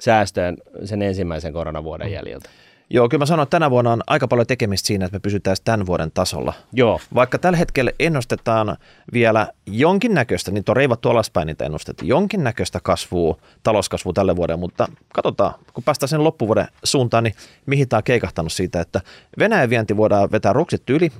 [0.00, 2.50] säästöön sen ensimmäisen koronavuoden jäljiltä.
[2.90, 5.56] Joo, kyllä mä sanon, että tänä vuonna on aika paljon tekemistä siinä, että me pysytään
[5.64, 6.52] tämän vuoden tasolla.
[6.72, 7.00] Joo.
[7.14, 8.76] Vaikka tällä hetkellä ennustetaan
[9.12, 15.54] vielä jonkinnäköistä, niin on reivattu alaspäin niitä ennustettiin, jonkinnäköistä kasvua, talouskasvua tälle vuodelle, mutta katsotaan,
[15.72, 17.34] kun päästään sen loppuvuoden suuntaan, niin
[17.66, 19.00] mihin tämä on keikahtanut siitä, että
[19.38, 21.12] Venäjän vienti voidaan vetää ruksit yli.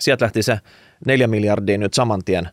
[0.00, 0.58] Sieltä lähti se
[1.06, 2.48] neljä miljardia nyt saman tien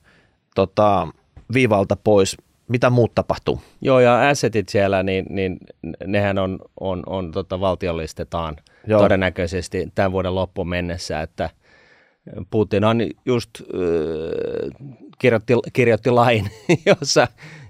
[0.55, 1.07] tota,
[1.53, 3.61] viivalta pois mitä muut tapahtuu?
[3.81, 5.57] Joo, ja assetit siellä, niin, niin
[6.05, 8.55] nehän on, on, on tota, valtiollistetaan
[8.87, 9.01] Joo.
[9.01, 11.49] todennäköisesti tämän vuoden loppuun mennessä, että
[12.49, 16.49] Putin on just äh, kirjoitti, kirjoitti lain,
[16.85, 17.27] jossa,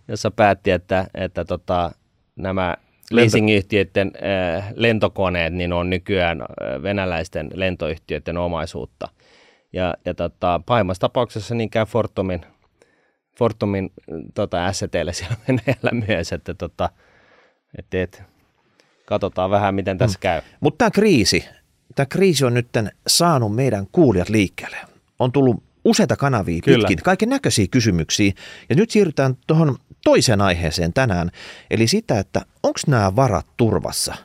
[0.07, 1.91] jossa päätti, että, että tota,
[2.35, 2.77] nämä
[3.11, 4.11] leasingyhtiöiden
[4.57, 9.07] äh, lentokoneet niin on nykyään äh, venäläisten lentoyhtiöiden omaisuutta.
[9.73, 12.45] Ja, ja tota, pahimmassa tapauksessa niinkään Fortumin
[13.37, 13.91] Fortumin
[14.33, 16.89] tota, STlle siellä Venäjällä myös, että tota,
[17.77, 18.23] et, et,
[19.05, 20.21] katsotaan vähän, miten tässä mm.
[20.21, 20.41] käy.
[20.59, 21.45] Mutta tämä kriisi,
[21.95, 22.67] tämä kriisi on nyt
[23.07, 24.77] saanut meidän kuulijat liikkeelle.
[25.19, 26.87] On tullut useita kanavia Kyllä.
[26.87, 28.31] pitkin, kaiken näköisiä kysymyksiä.
[28.69, 31.31] Ja nyt siirrytään tuohon toiseen aiheeseen tänään,
[31.71, 34.15] eli sitä, että onko nämä varat turvassa.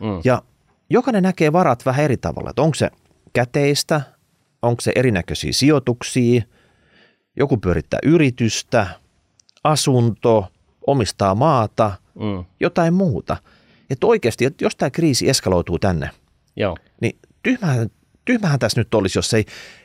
[0.00, 0.20] Mm.
[0.24, 0.42] Ja
[0.90, 2.90] jokainen näkee varat vähän eri tavalla, että onko se
[3.32, 4.00] käteistä,
[4.62, 6.42] onko se erinäköisiä sijoituksia–
[7.36, 8.86] joku pyörittää yritystä,
[9.64, 10.46] asunto,
[10.86, 12.44] omistaa maata, mm.
[12.60, 13.36] jotain muuta.
[13.42, 16.10] Ja että oikeasti, että jos tämä kriisi eskaloituu tänne,
[16.56, 16.76] Joo.
[17.00, 17.88] niin tyhmähän,
[18.24, 19.44] tyhmähän tässä nyt olisi, jos ei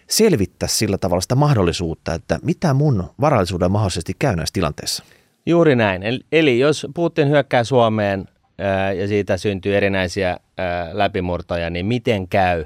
[0.09, 5.03] selvittäisi sillä tavalla sitä mahdollisuutta, että mitä mun varallisuuden mahdollisesti käy näissä tilanteissa.
[5.45, 6.03] Juuri näin.
[6.03, 8.25] Eli- Eli jos Putin hyökkää Suomeen
[8.57, 12.65] ää, ja siitä syntyy erinäisiä ää, läpimurtoja, niin miten käy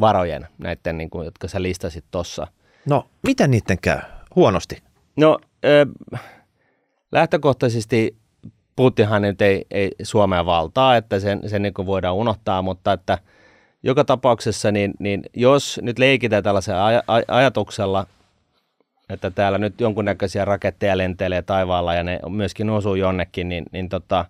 [0.00, 2.46] varojen näiden, niin kuin, jotka sä listasit tuossa?
[2.86, 3.98] No, miten niiden käy?
[4.36, 4.82] Huonosti.
[5.16, 5.86] No ää,
[7.12, 8.16] lähtökohtaisesti
[8.76, 13.18] Putinhan nyt ei, ei Suomea valtaa, että sen, sen niin voidaan unohtaa, mutta että
[13.82, 18.06] joka tapauksessa, niin, niin jos nyt leikitään tällaisella aj- aj- ajatuksella,
[19.08, 24.24] että täällä nyt jonkunnäköisiä raketteja lentelee taivaalla ja ne myöskin osuu jonnekin, niin, niin, tota,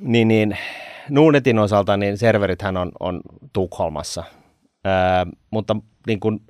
[0.00, 0.58] niin, niin
[1.08, 3.20] Nuunetin osalta niin serverithän on, on
[3.52, 4.24] Tukholmassa,
[4.84, 6.40] Ää, mutta niin kuin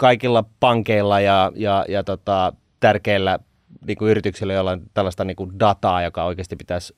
[0.00, 3.38] kaikilla pankeilla ja, ja, ja tota, tärkeillä
[3.86, 6.96] niin kuin yrityksillä, joilla on tällaista niin kuin dataa, joka oikeasti pitäisi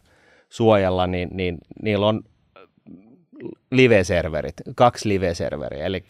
[0.49, 2.23] suojella, niin, niin niillä on
[3.71, 6.05] live-serverit, kaksi live-serveriä, eli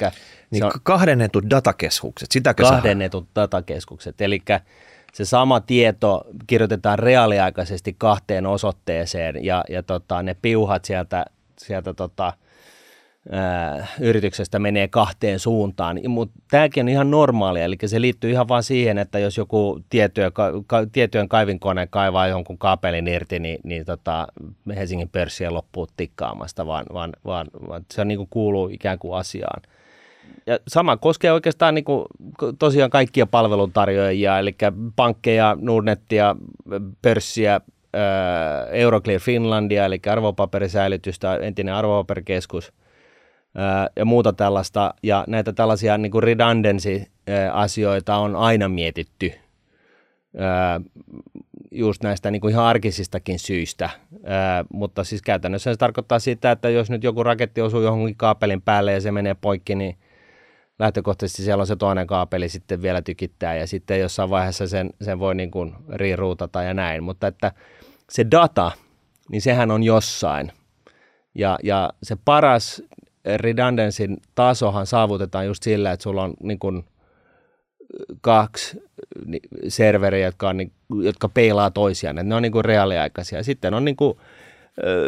[0.51, 4.43] Niin on kahdennetut datakeskukset, sitäkö sä- kahdennetut datakeskukset, eli
[5.13, 11.25] se sama tieto kirjoitetaan reaaliaikaisesti kahteen osoitteeseen ja, ja tota, ne piuhat sieltä,
[11.59, 12.33] sieltä tota,
[13.31, 18.63] ää, yrityksestä menee kahteen suuntaan, mutta tämäkin on ihan normaalia, eli se liittyy ihan vaan
[18.63, 24.27] siihen, että jos joku tiettyä, ka, tiettyjen kaivinkone kaivaa jonkun kaapelin irti, niin, niin tota,
[24.77, 29.19] Helsingin pörssi ei loppuu tikkaamasta, vaan, vaan, vaan, vaan se niin kuin kuuluu ikään kuin
[29.19, 29.63] asiaan.
[30.47, 32.07] Ja sama koskee oikeastaan niin kuin,
[32.59, 34.55] tosiaan kaikkia palveluntarjoajia, eli
[34.97, 36.37] pankkeja, Nordnetia,
[37.03, 37.61] pörssiä,
[38.71, 42.73] Euroclear Finlandia, eli arvopaperisäilytystä, entinen arvopaperikeskus
[43.97, 44.95] ja muuta tällaista.
[45.03, 49.33] Ja näitä tällaisia niin kuin redundancy-asioita on aina mietitty
[51.71, 53.91] just näistä niin kuin ihan arkisistakin syistä,
[54.73, 58.93] mutta siis käytännössä se tarkoittaa sitä, että jos nyt joku raketti osuu johonkin kaapelin päälle
[58.93, 59.97] ja se menee poikki, niin
[60.79, 65.19] lähtökohtaisesti siellä on se toinen kaapeli sitten vielä tykittää ja sitten jossain vaiheessa sen, sen
[65.19, 67.53] voi niin kuin riiruutata ja näin, mutta että
[68.11, 68.73] se data,
[69.31, 70.53] niin sehän on jossain.
[71.35, 72.83] Ja, ja se paras
[73.37, 76.85] redundancyn tasohan saavutetaan just sillä, että sulla on niin kuin
[78.21, 78.83] kaksi
[79.69, 83.43] serveriä, jotka, on, niin- jotka peilaa toisiaan, ne on niin kuin reaaliaikaisia.
[83.43, 84.19] Sitten on niin kuin,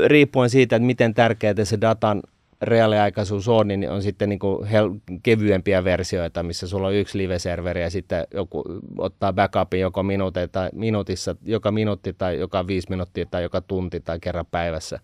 [0.06, 2.22] riippuen siitä, että miten tärkeää se datan
[2.62, 7.82] reaaliaikaisuus on, niin on sitten niin kuin hel- kevyempiä versioita, missä sulla on yksi live-serveri
[7.82, 8.64] ja sitten joku
[8.98, 10.02] ottaa backupin joko
[10.72, 15.00] minuutissa, joka minuutti tai joka viisi minuuttia tai joka tunti tai kerran päivässä.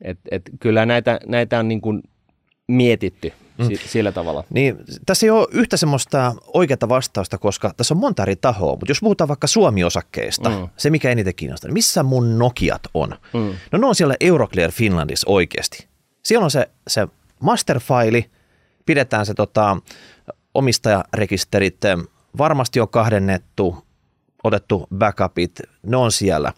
[0.00, 2.02] Et, et kyllä näitä, näitä on niin kuin
[2.68, 3.68] mietitty mm.
[3.86, 4.44] sillä tavalla.
[4.50, 8.90] Niin, tässä ei ole yhtä semmoista oikeaa vastausta, koska tässä on monta eri tahoa, mutta
[8.90, 10.68] jos puhutaan vaikka Suomi-osakkeista, Mm.
[10.76, 13.10] se mikä eniten kiinnostaa, niin missä mun Nokiat on?
[13.34, 13.54] Mm.
[13.72, 15.86] No ne on siellä Euroclear Finlandissa oikeasti.
[16.22, 17.08] Siellä on se, se
[17.40, 18.30] masterfaili,
[18.86, 19.76] pidetään se tota,
[20.54, 21.76] omistajarekisterit,
[22.38, 23.84] varmasti on kahdennettu,
[24.44, 26.52] otettu backupit, ne on siellä.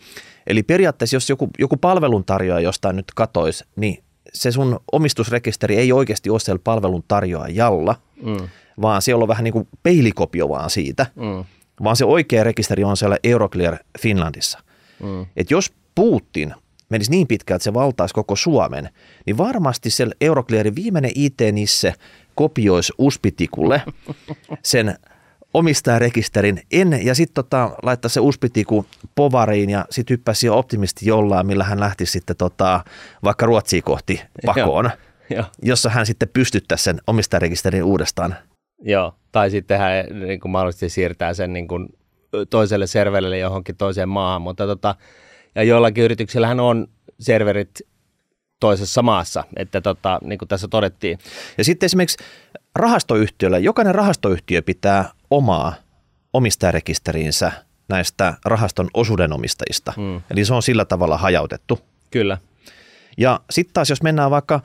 [0.50, 6.30] Eli periaatteessa jos joku, joku palveluntarjoaja jostain nyt katoisi, niin se sun omistusrekisteri ei oikeasti
[6.30, 8.48] ole siellä palveluntarjoajalla, Mm.
[8.82, 11.44] vaan siellä on vähän niin kuin peilikopio vaan siitä, Mm.
[11.84, 14.58] vaan se oikea rekisteri on siellä Euroclear Finlandissa.
[15.02, 15.26] Mm.
[15.36, 16.54] Et jos Putin
[16.88, 18.88] menisi niin pitkään, että se valtaisi koko Suomen,
[19.26, 21.94] niin varmasti se Euroclearin viimeinen IT-nisse
[22.34, 23.82] kopioisi uspitikulle
[24.62, 24.98] sen
[25.54, 31.46] omistajarekisterin ennen ja sitten tota, laittaa se uspitiku povariin ja sitten hyppäisi jo optimisti jollain,
[31.46, 32.84] millä hän lähti sitten tota,
[33.24, 34.90] vaikka Ruotsia kohti pakoon,
[35.30, 35.44] Joo.
[35.62, 38.36] jossa hän sitten pystyttäisi sen omistajarekisterin uudestaan.
[38.82, 39.90] Joo, tai sitten hän
[40.26, 41.88] niin kuin mahdollisesti siirtää sen niin kuin
[42.50, 44.94] toiselle serverille johonkin toiseen maahan, mutta tota,
[45.54, 46.86] ja joillakin yrityksillähän on
[47.20, 47.80] serverit
[48.60, 51.18] toisessa maassa, että tota, niin kuin tässä todettiin.
[51.58, 52.24] Ja sitten esimerkiksi
[52.76, 55.74] rahastoyhtiöllä, jokainen rahastoyhtiö pitää omaa
[56.32, 57.52] omistajarekisteriinsä
[57.88, 59.92] näistä rahaston osuudenomistajista.
[59.96, 60.22] Mm.
[60.30, 61.78] Eli se on sillä tavalla hajautettu.
[62.10, 62.38] Kyllä.
[63.18, 64.60] Ja sitten taas jos mennään vaikka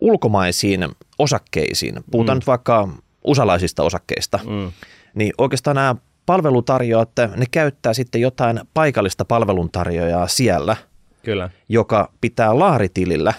[0.00, 2.38] ulkomaisiin osakkeisiin, puhutaan mm.
[2.38, 2.88] nyt vaikka
[3.24, 4.72] usalaisista osakkeista, Mm.
[5.14, 5.94] niin oikeastaan nämä
[6.26, 10.76] palvelutarjoajat, ne käyttää sitten jotain paikallista palveluntarjoajaa siellä,
[11.22, 11.50] Kyllä.
[11.68, 13.34] joka pitää laaritilillä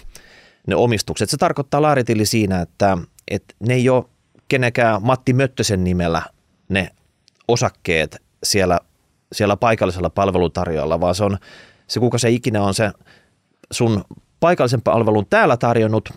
[0.67, 1.29] ne omistukset.
[1.29, 4.05] Se tarkoittaa laaritili siinä, että, että ne ei ole
[4.47, 6.21] kenenkään Matti Möttösen nimellä
[6.69, 6.89] ne
[7.47, 8.80] osakkeet siellä,
[9.32, 11.38] siellä paikallisella palvelutarjoajalla, vaan se on
[11.88, 12.91] se, kuka se ikinä on se
[13.71, 14.03] sun
[14.39, 16.10] paikallisen palvelun täällä tarjonnut,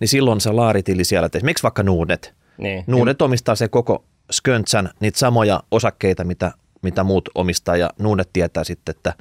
[0.00, 2.34] niin silloin se laaritili siellä, että esimerkiksi vaikka Nuudet.
[2.58, 2.84] Niin.
[2.86, 6.52] Nuudet omistaa se koko sköntsän, niitä samoja osakkeita, mitä,
[6.82, 9.14] mitä muut omistaa, ja Nuudet tietää sitten, että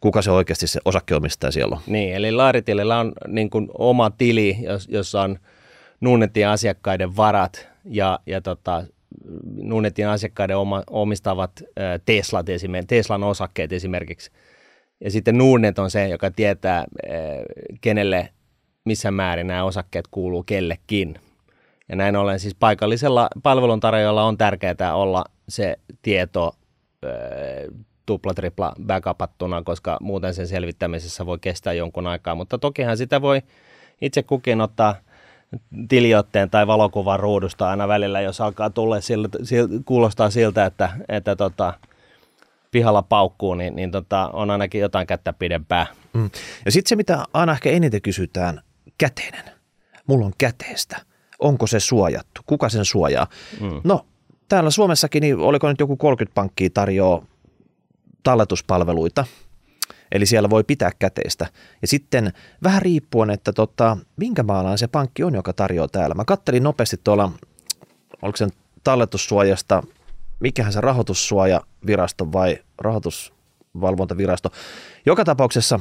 [0.00, 1.82] kuka se oikeasti se osakkeenomistaja siellä on.
[1.86, 4.56] Niin, eli Laaritilillä on niin kuin oma tili,
[4.88, 5.38] jossa on
[6.00, 8.84] Nuunetin asiakkaiden varat ja, ja tota,
[9.62, 11.62] Nuunetin asiakkaiden oma, omistavat
[12.04, 14.30] Teslat esimerkiksi, Teslan osakkeet esimerkiksi.
[15.04, 16.84] Ja sitten Nuunet on se, joka tietää,
[17.80, 18.28] kenelle
[18.84, 21.14] missä määrin nämä osakkeet kuuluu kellekin.
[21.88, 26.52] Ja näin ollen siis paikallisella palveluntarjoajalla on tärkeää olla se tieto
[28.06, 32.34] tupla, tripla backupattuna, koska muuten sen selvittämisessä voi kestää jonkun aikaa.
[32.34, 33.42] Mutta tokihan sitä voi
[34.00, 34.94] itse kukin ottaa
[35.88, 41.36] tiliotteen tai valokuvan ruudusta aina välillä, jos alkaa tulla siltä, siltä, kuulostaa siltä, että, että
[41.36, 41.74] tota,
[42.70, 45.86] pihalla paukkuu, niin, niin tota, on ainakin jotain kättä pidempää.
[46.12, 46.30] Mm.
[46.64, 48.60] Ja sitten se, mitä aina ehkä eniten kysytään,
[48.98, 49.44] käteinen.
[50.06, 51.00] Mulla on käteistä.
[51.38, 52.40] Onko se suojattu?
[52.46, 53.26] Kuka sen suojaa?
[53.60, 53.80] Mm.
[53.84, 54.06] No,
[54.48, 57.22] täällä Suomessakin, niin oliko nyt joku 30 pankkia tarjoaa
[58.22, 59.24] talletuspalveluita,
[60.12, 61.46] eli siellä voi pitää käteistä.
[61.82, 66.14] Ja sitten vähän riippuen, että tota, minkä maalainen se pankki on, joka tarjoaa täällä.
[66.14, 67.32] Mä kattelin nopeasti tuolla,
[68.22, 68.48] oliko se
[68.84, 69.82] talletussuojasta,
[70.40, 74.50] mikähän se rahoitussuojavirasto vai rahoitusvalvontavirasto.
[75.06, 75.80] Joka tapauksessa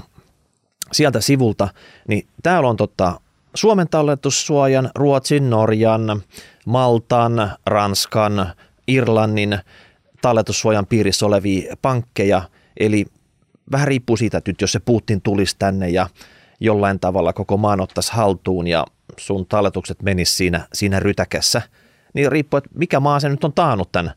[0.91, 1.67] sieltä sivulta,
[2.07, 3.21] niin täällä on tota,
[3.53, 6.23] Suomen talletussuojan, Ruotsin, Norjan,
[6.65, 8.53] Maltan, Ranskan,
[8.87, 9.59] Irlannin
[10.21, 12.41] talletussuojan piirissä olevia pankkeja,
[12.79, 13.05] eli
[13.71, 16.09] vähän riippuu siitä, että nyt jos se Putin tulisi tänne ja
[16.59, 18.85] jollain tavalla koko maan ottaisi haltuun ja
[19.17, 21.61] sun talletukset menis siinä, siinä rytäkässä,
[22.13, 24.11] niin riippuu, että mikä maa se nyt on taannut tämän,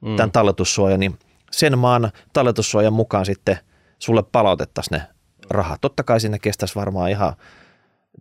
[0.00, 0.16] mm.
[0.16, 1.18] tämän talletussuojan, niin
[1.50, 3.58] sen maan talletussuojan mukaan sitten
[3.98, 5.06] sulle palautettaisiin ne
[5.50, 5.80] rahat.
[5.80, 7.32] Totta kai sinne kestäisi varmaan ihan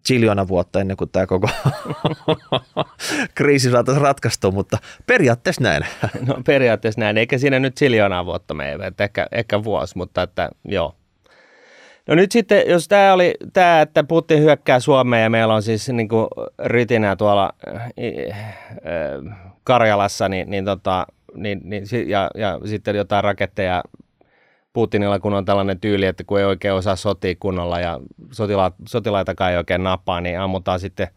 [0.07, 1.49] chiljona vuotta ennen kuin tämä koko
[3.35, 4.77] kriisi saataisiin ratkaistua, mutta
[5.07, 5.85] periaatteessa näin.
[6.27, 10.49] No periaatteessa näin, eikä siinä nyt chiljona vuotta mene, että ehkä, ehkä vuosi, mutta että
[10.65, 10.95] joo.
[12.07, 15.89] No nyt sitten, jos tämä oli tämä, että Putin hyökkää Suomeen ja meillä on siis
[15.89, 16.27] niin kuin
[16.59, 17.91] rytinää tuolla äh,
[19.63, 23.83] Karjalassa, niin, niin, tota, niin, niin, ja, ja sitten jotain raketteja
[24.73, 27.99] Putinilla, kun on tällainen tyyli, että kun ei oikein osaa sotia kunnolla ja
[28.31, 31.07] sotila, sotilaitakaan ei oikein napaa, niin ammutaan sitten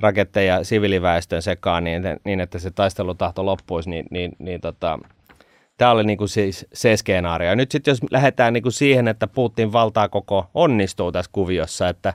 [0.00, 4.98] raketteja siviiliväestön sekaan niin, niin, että se taistelutahto loppuisi, niin, niin, niin tota,
[5.76, 7.54] tämä oli niinku siis se skenaario.
[7.54, 12.14] Nyt sitten jos lähdetään niinku siihen, että Putin valtaa koko onnistuu tässä kuviossa, että,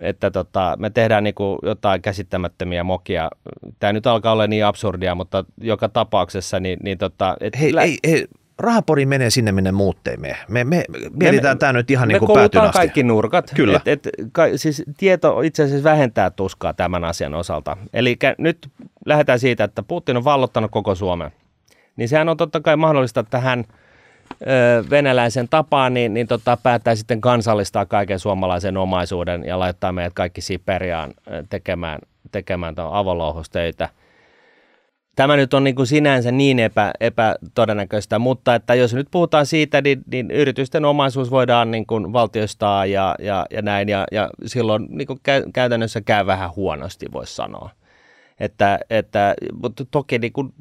[0.00, 3.30] että tota, me tehdään niinku jotain käsittämättömiä mokia.
[3.78, 7.82] Tämä nyt alkaa olla niin absurdia, mutta joka tapauksessa niin, niin tota, et hei, lä-
[7.82, 8.26] ei, ei,
[8.58, 10.36] rahapori menee sinne, minne muut ei mene.
[10.48, 12.78] Me, me mietitään me, tämä nyt ihan me niin kuin päätyyn asti.
[12.78, 13.52] kaikki nurkat.
[13.54, 13.80] Kyllä.
[13.86, 17.76] Et, et, ka, siis tieto itse asiassa vähentää tuskaa tämän asian osalta.
[17.92, 18.68] Eli nyt
[19.06, 21.30] lähdetään siitä, että Putin on vallottanut koko Suomen.
[21.96, 23.64] Niin sehän on totta kai mahdollista, että hän
[24.42, 30.12] ö, venäläisen tapaan, niin, niin tota, päättää sitten kansallistaa kaiken suomalaisen omaisuuden ja laittaa meidät
[30.12, 31.14] kaikki Siperiaan
[31.50, 31.98] tekemään,
[32.32, 33.88] tekemään avolouhostöitä–
[35.16, 39.80] Tämä nyt on niin kuin sinänsä niin epä, epätodennäköistä, mutta että jos nyt puhutaan siitä,
[39.80, 44.86] niin, niin yritysten omaisuus voidaan niin kuin valtioistaa ja, ja, ja näin, ja, ja silloin
[44.90, 47.70] niin kuin käy, käytännössä käy vähän huonosti, voisi sanoa.
[48.40, 50.52] Että, että, mutta toki niin kuin,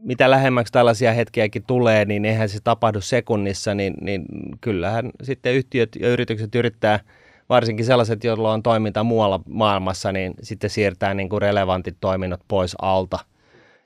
[0.00, 4.24] mitä lähemmäksi tällaisia hetkiäkin tulee, niin eihän se tapahdu sekunnissa, niin, niin
[4.60, 7.00] kyllähän sitten yhtiöt ja yritykset yrittää,
[7.48, 12.76] varsinkin sellaiset, joilla on toiminta muualla maailmassa, niin sitten siirtää niin kuin relevantit toiminnot pois
[12.82, 13.18] alta–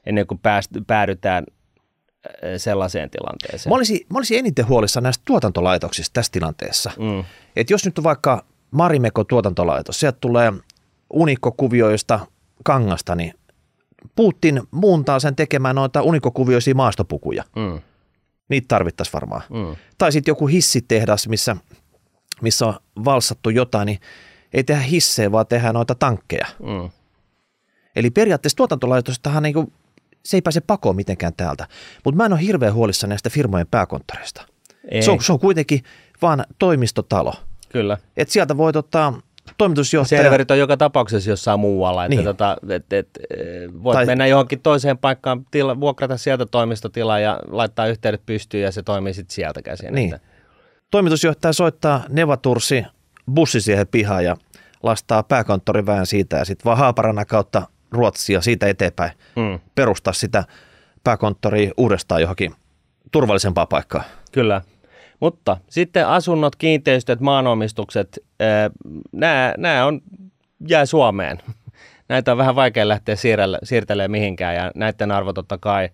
[0.06, 3.70] ennen kuin pääst, päädytään äh, sellaiseen tilanteeseen.
[3.70, 6.90] Mä olisin, mä olisin eniten huolissa näistä tuotantolaitoksista tässä tilanteessa.
[6.98, 7.24] Mm.
[7.56, 10.52] Et jos nyt on vaikka Marimeko tuotantolaitos, sieltä tulee
[11.10, 12.26] unikkokuvioista
[12.64, 13.34] kangasta, niin
[14.16, 17.44] Putin muuntaa sen tekemään noita unikkokuvioisia maastopukuja.
[17.56, 17.80] Mm.
[18.48, 19.42] Niitä tarvittaisiin varmaan.
[19.50, 19.76] Mm.
[19.98, 21.56] Tai sitten joku hissitehdas, missä,
[22.42, 23.98] missä on valsattu jotain, niin
[24.52, 26.46] ei tehdä hissejä, vaan tehdään noita tankkeja.
[26.58, 26.90] Mm.
[27.96, 29.72] Eli periaatteessa tuotantolaitostahan niin
[30.24, 31.66] se ei pääse pakoon mitenkään täältä.
[32.04, 34.42] Mutta mä en ole hirveän huolissa näistä firmojen pääkonttoreista.
[35.00, 35.82] Se on, se on kuitenkin
[36.22, 37.34] vaan toimistotalo.
[37.68, 37.98] Kyllä.
[38.16, 39.20] Et sieltä voit ottaa
[39.58, 40.22] toimitusjohtaja.
[40.22, 42.04] Serverit on joka tapauksessa jossain muualla.
[42.04, 42.24] Että niin.
[42.24, 43.08] tota, et, et,
[43.82, 48.72] voit tai, mennä johonkin toiseen paikkaan, tila, vuokrata sieltä toimistotilaa ja laittaa yhteydet pystyyn ja
[48.72, 49.94] se toimii sitten sieltä käsin.
[49.94, 50.14] Niin.
[50.14, 50.26] Että.
[50.90, 52.84] Toimitusjohtaja soittaa Nevatursi
[53.34, 54.36] bussi siihen pihaan ja
[54.82, 59.60] lastaa pääkonttorin vähän siitä ja sitten vaan Haaparana kautta Ruotsia siitä eteenpäin mm.
[59.74, 60.44] perustaa sitä
[61.04, 62.54] pääkonttoria uudestaan johonkin
[63.12, 64.04] turvallisempaa paikkaa.
[64.32, 64.62] Kyllä.
[65.20, 68.18] Mutta sitten asunnot, kiinteistöt, maanomistukset,
[69.12, 70.00] nämä, nämä on,
[70.68, 71.38] jää Suomeen.
[72.08, 73.16] Näitä on vähän vaikea lähteä
[73.62, 75.88] siirtelemään mihinkään ja näiden arvo totta kai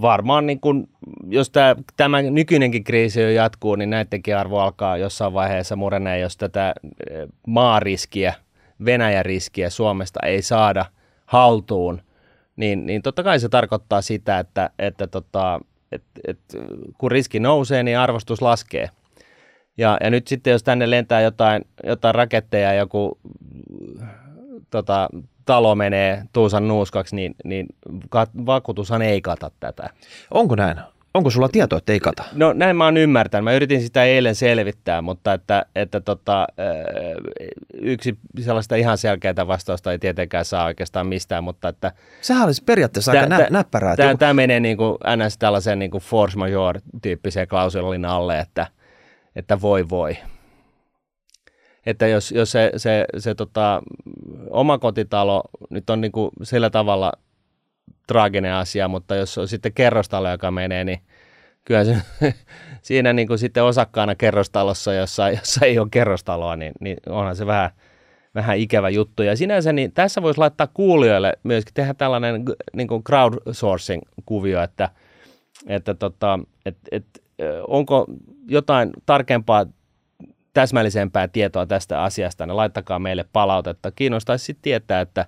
[0.00, 0.88] varmaan niin kun,
[1.28, 6.36] jos tämä, tämä nykyinenkin kriisi jo jatkuu, niin näidenkin arvo alkaa jossain vaiheessa murenee, jos
[6.36, 6.74] tätä
[7.10, 8.34] eh, maariskiä,
[8.84, 10.86] Venäjän riskiä Suomesta ei saada
[11.26, 12.02] haltuun,
[12.56, 15.60] niin, niin totta kai se tarkoittaa sitä, että, että tota,
[15.92, 16.38] et, et,
[16.98, 18.90] kun riski nousee, niin arvostus laskee.
[19.78, 23.18] Ja, ja nyt sitten, jos tänne lentää jotain, jotain raketteja, joku
[24.70, 25.08] tota,
[25.44, 27.66] talo menee tuusan nuuskaksi, niin, niin
[28.46, 29.90] vakuutushan ei kata tätä.
[30.30, 30.76] Onko näin?
[31.14, 32.24] Onko sulla tietoa, että ei kata?
[32.32, 33.44] No näin mä oon ymmärtänyt.
[33.44, 36.46] Mä yritin sitä eilen selvittää, mutta että, että tota,
[37.72, 41.92] yksi sellaista ihan selkeää vastausta ei tietenkään saa oikeastaan mistään, mutta että...
[42.20, 43.96] Sehän olisi periaatteessa aika nä- näppärää.
[43.96, 44.18] Tämä, joku...
[44.18, 45.38] tämä menee niin kuin ns.
[45.38, 48.66] tällaisen niin kuin force majeure-tyyppiseen klausulin alle, että,
[49.36, 50.16] että voi voi
[51.86, 53.82] että jos, jos se, se, se tota,
[54.50, 57.12] omakotitalo nyt on niin kuin sillä tavalla
[58.06, 61.00] traaginen asia, mutta jos on sitten kerrostalo, joka menee, niin
[61.64, 61.96] kyllä se,
[62.82, 67.46] siinä niin kuin sitten osakkaana kerrostalossa, jossa, jossa ei ole kerrostaloa, niin, niin onhan se
[67.46, 67.70] vähän,
[68.34, 69.22] vähän ikävä juttu.
[69.22, 74.88] Ja sinänsä niin tässä voisi laittaa kuulijoille myöskin tehdä tällainen niin kuin crowdsourcing-kuvio, että,
[75.66, 77.04] että tota, et, et,
[77.68, 78.06] onko
[78.48, 79.66] jotain tarkempaa
[80.52, 83.90] täsmällisempää tietoa tästä asiasta, niin laittakaa meille palautetta.
[83.90, 85.26] Kiinnostaisi sitten tietää, että,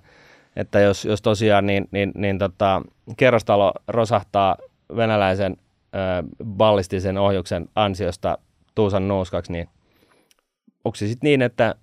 [0.57, 2.83] että jos, jos tosiaan niin, niin, niin tota,
[3.17, 4.57] kerrostalo rosahtaa
[4.97, 5.57] venäläisen
[5.95, 5.99] ö,
[6.45, 8.39] ballistisen ohjuksen ansiosta
[8.75, 9.69] Tuusan nouskaksi, niin
[10.85, 11.75] onko se sitten niin, että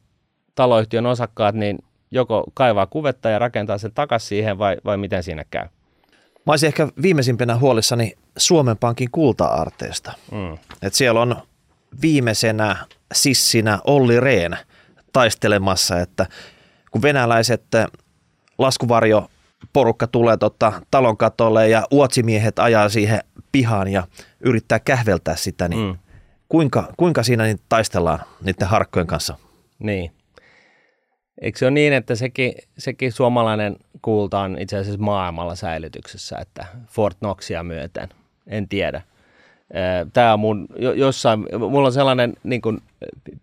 [0.55, 1.77] taloyhtiön osakkaat niin
[2.11, 5.67] joko kaivaa kuvetta ja rakentaa sen takaisin siihen vai, vai miten siinä käy?
[6.45, 10.13] Mä olisin ehkä viimeisimpänä huolissani Suomen Pankin kulta-arteesta.
[10.31, 10.57] Mm.
[10.81, 11.35] Et siellä on
[12.01, 12.75] viimeisenä
[13.13, 14.55] sissinä Olli Rehn
[15.13, 16.25] taistelemassa, että
[16.91, 17.63] kun venäläiset
[18.61, 19.27] laskuvarjo
[19.73, 23.19] porukka tulee tota talon katolle ja uotsimiehet ajaa siihen
[23.51, 24.03] pihaan ja
[24.39, 25.97] yrittää kähveltää sitä, niin mm.
[26.49, 29.37] kuinka, kuinka siinä niin taistellaan niiden harkkojen kanssa?
[29.79, 30.11] Niin.
[31.41, 36.65] Eikö se ole niin, että sekin, sekin suomalainen kulta on itse asiassa maailmalla säilytyksessä, että
[36.87, 38.09] Fort Knoxia myöten?
[38.47, 39.01] En tiedä.
[40.13, 42.81] Tämä on mun, jossain, mulla on sellainen niin kuin,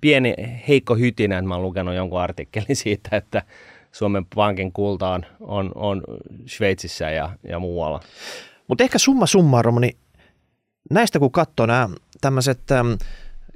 [0.00, 0.34] pieni
[0.68, 3.42] heikko hytinä, että mä oon lukenut jonkun artikkelin siitä, että
[3.92, 6.02] Suomen Pankin kulta on, on, on
[6.46, 8.00] Sveitsissä ja, ja muualla.
[8.68, 9.96] Mutta ehkä summa summarum, niin
[10.90, 11.88] näistä kun katsoo nämä
[12.20, 12.60] tämmöiset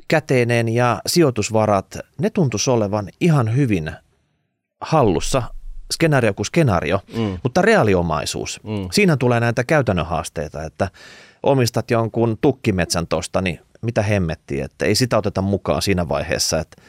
[0.09, 3.93] käteinen ja sijoitusvarat, ne tuntuisi olevan ihan hyvin
[4.81, 5.43] hallussa
[5.93, 7.39] skenaario kuin skenaario, mm.
[7.43, 8.89] mutta reaaliomaisuus, mm.
[8.93, 10.91] siinä tulee näitä käytännön haasteita, että
[11.43, 16.83] omistat jonkun tukkimetsän tosta, niin mitä hemmettiä, että ei sitä oteta mukaan siinä vaiheessa, että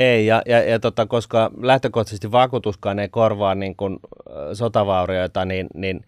[0.00, 3.98] ei, ja, ja, ja tota, koska lähtökohtaisesti vakuutuskaan ei korvaa niin kuin,
[4.52, 6.04] sotavaurioita, niin, niin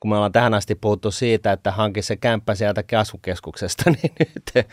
[0.00, 4.66] kun me ollaan tähän asti puhuttu siitä, että hanki se kämppä sieltä kasvukeskuksesta, niin nyt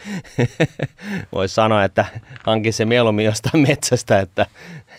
[1.32, 2.06] voisi sanoa, että
[2.44, 4.46] hanki se mieluummin jostain metsästä, että,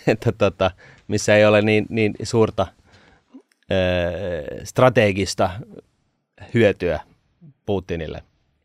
[0.07, 0.71] että tota,
[1.09, 2.67] missä ei ole niin, niin suurta
[3.71, 5.51] ö, strategista
[6.55, 7.01] hyötyä
[7.67, 8.23] Putinille.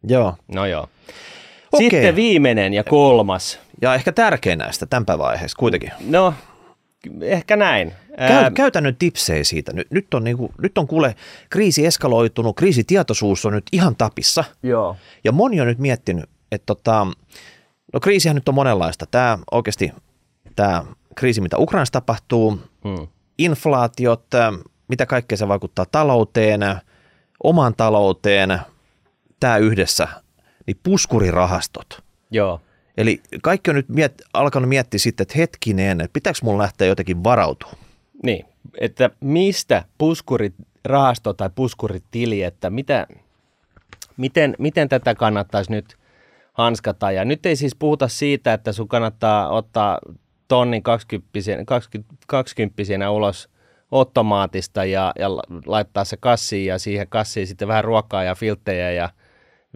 [0.08, 0.36] Joo.
[0.48, 0.88] No joo.
[1.72, 1.90] Okei.
[1.90, 3.60] Sitten viimeinen ja kolmas.
[3.82, 5.92] Ja ehkä tärkein näistä tämän vaiheessa kuitenkin.
[6.08, 6.34] No,
[7.22, 7.94] ehkä näin.
[8.18, 9.74] Käy, käytännön tipsejä siitä.
[9.74, 11.16] Nyt, nyt, on niinku, nyt on kuule
[11.50, 14.44] kriisi eskaloitunut, kriisitietoisuus on nyt ihan tapissa.
[14.64, 14.98] Joo.
[15.24, 17.08] Ja moni on nyt miettinyt, että tota,
[17.94, 19.06] no kriisihän nyt on monenlaista.
[19.06, 19.94] Tämä oikeasti,
[20.56, 20.86] tämä
[21.16, 23.08] kriisi, mitä Ukrainassa tapahtuu, hmm.
[23.38, 24.26] inflaatiot,
[24.88, 26.62] mitä kaikkea se vaikuttaa talouteen,
[27.44, 28.60] omaan talouteen,
[29.40, 30.08] tämä yhdessä,
[30.68, 32.04] niin puskurirahastot.
[32.32, 32.62] Joo.
[32.98, 37.24] Eli kaikki on nyt miet, alkanut miettiä sitten, että hetkinen, että pitääkö mun lähteä jotenkin
[37.24, 37.72] varautua?
[38.24, 38.46] Niin,
[38.80, 43.08] että mistä puskurirahasto tai puskuritili, että mitä,
[44.18, 45.98] miten, miten tätä kannattaisi nyt
[46.54, 47.12] hanskata.
[47.12, 50.00] Ja nyt ei siis puhuta siitä, että sun kannattaa ottaa
[50.48, 51.46] tonnin 20,
[52.28, 53.50] 20 ulos
[53.92, 55.30] ottomaatista ja, ja
[55.66, 59.10] laittaa se kassiin ja siihen kassiin sitten vähän ruokaa ja filttejä ja–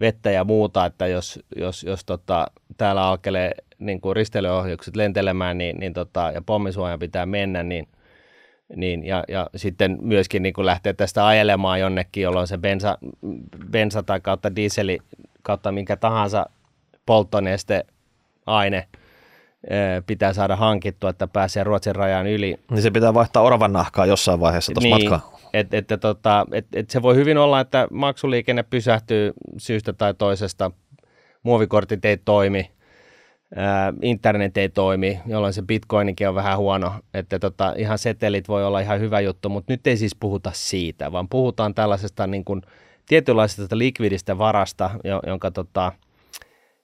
[0.00, 2.46] vettä ja muuta, että jos, jos, jos tota,
[2.80, 7.88] täällä alkelee niin kuin risteilyohjukset lentelemään niin, niin tota, ja pommisuojan pitää mennä, niin,
[8.76, 12.98] niin ja, ja sitten myöskin niin kuin lähtee tästä ajelemaan jonnekin, jolloin se bensa,
[13.70, 14.98] bensa tai kautta dieseli
[15.42, 16.46] kautta minkä tahansa
[17.06, 17.84] polttoneste
[18.46, 18.88] aine
[20.06, 22.56] pitää saada hankittua, että pääsee Ruotsin rajan yli.
[22.70, 25.38] Niin se pitää vaihtaa oravan nahkaa jossain vaiheessa tuossa niin, matkaa.
[25.52, 30.70] Et, et, tota, et, et se voi hyvin olla, että maksuliikenne pysähtyy syystä tai toisesta,
[31.42, 32.70] muovikortit ei toimi,
[34.02, 36.92] internet ei toimi, jolloin se bitcoinikin on vähän huono.
[37.14, 41.12] Että tota, ihan setelit voi olla ihan hyvä juttu, mutta nyt ei siis puhuta siitä,
[41.12, 42.62] vaan puhutaan tällaisesta niin kuin
[43.08, 44.90] tietynlaisesta likvidistä varasta,
[45.26, 45.92] jonka, tota,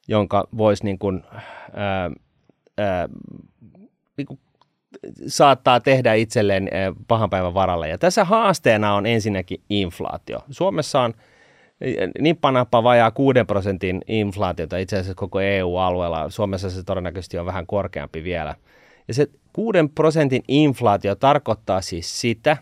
[0.09, 1.23] jonka voisi niin kuin,
[1.75, 2.11] ää,
[2.79, 3.09] ää,
[4.17, 4.41] niin kuin
[5.27, 6.69] saattaa tehdä itselleen
[7.09, 7.89] pahan päivän varalle.
[7.89, 10.39] Ja tässä haasteena on ensinnäkin inflaatio.
[10.51, 11.15] Suomessa on
[12.20, 16.31] niin panappa vajaa 6 prosentin inflaatiota itse asiassa koko EU-alueella.
[16.31, 18.55] Suomessa se todennäköisesti on vähän korkeampi vielä.
[19.09, 22.57] Ja se 6 prosentin inflaatio tarkoittaa siis sitä,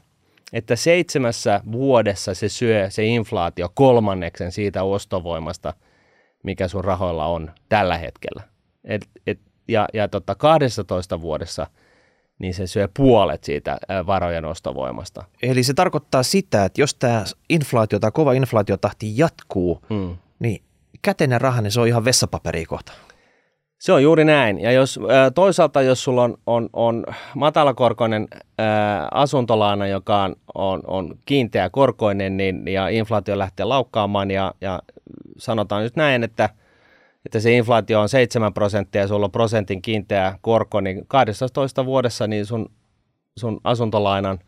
[0.53, 5.75] että seitsemässä vuodessa se syö se inflaatio kolmanneksen siitä ostovoimasta,
[6.43, 8.43] mikä sun rahoilla on tällä hetkellä.
[8.85, 11.67] Et, et, ja ja tota 12 vuodessa
[12.39, 15.25] niin se syö puolet siitä varojen ostovoimasta.
[15.43, 20.17] Eli se tarkoittaa sitä, että jos tämä inflaatio tai kova inflaatiotahti jatkuu, mm.
[20.39, 20.63] niin
[21.03, 22.93] käteinen raha, niin se on ihan vessapaperi kohta.
[23.79, 24.61] Se on juuri näin.
[24.61, 25.01] Ja jos
[25.35, 28.29] toisaalta, jos sulla on, on, on matalakorkoinen
[28.59, 34.83] ää, asuntolaina, joka on, on, on kiinteä korkoinen, niin, ja inflaatio lähtee laukkaamaan, ja, ja
[35.39, 36.49] sanotaan nyt näin, että,
[37.25, 42.27] että se inflaatio on 7 prosenttia ja sulla on prosentin kiinteä korko, niin 12 vuodessa
[42.27, 42.71] niin sun,
[43.37, 44.39] sun asuntolainan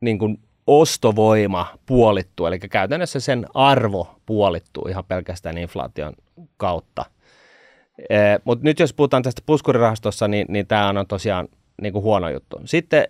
[0.00, 6.12] niin kuin ostovoima puolittuu, eli käytännössä sen arvo puolittuu ihan pelkästään inflaation
[6.56, 7.04] kautta.
[8.10, 11.48] Eh, Mutta nyt jos puhutaan tästä puskurirahastossa, niin, niin tämä on tosiaan
[11.82, 12.60] niin kuin huono juttu.
[12.64, 13.08] Sitten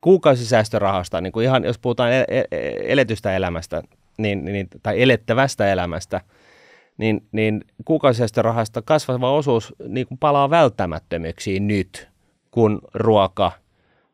[0.00, 2.44] kuukausisäästörahasta, niin kuin ihan jos puhutaan e-, e-,
[2.92, 3.82] eletystä elämästä
[4.18, 6.20] niin, niin, tai elettävästä elämästä,
[6.98, 12.08] niin, niin kuukausisäästörahasta kasvava osuus niin kuin palaa välttämättömyyksiin nyt,
[12.50, 13.52] kun ruoka,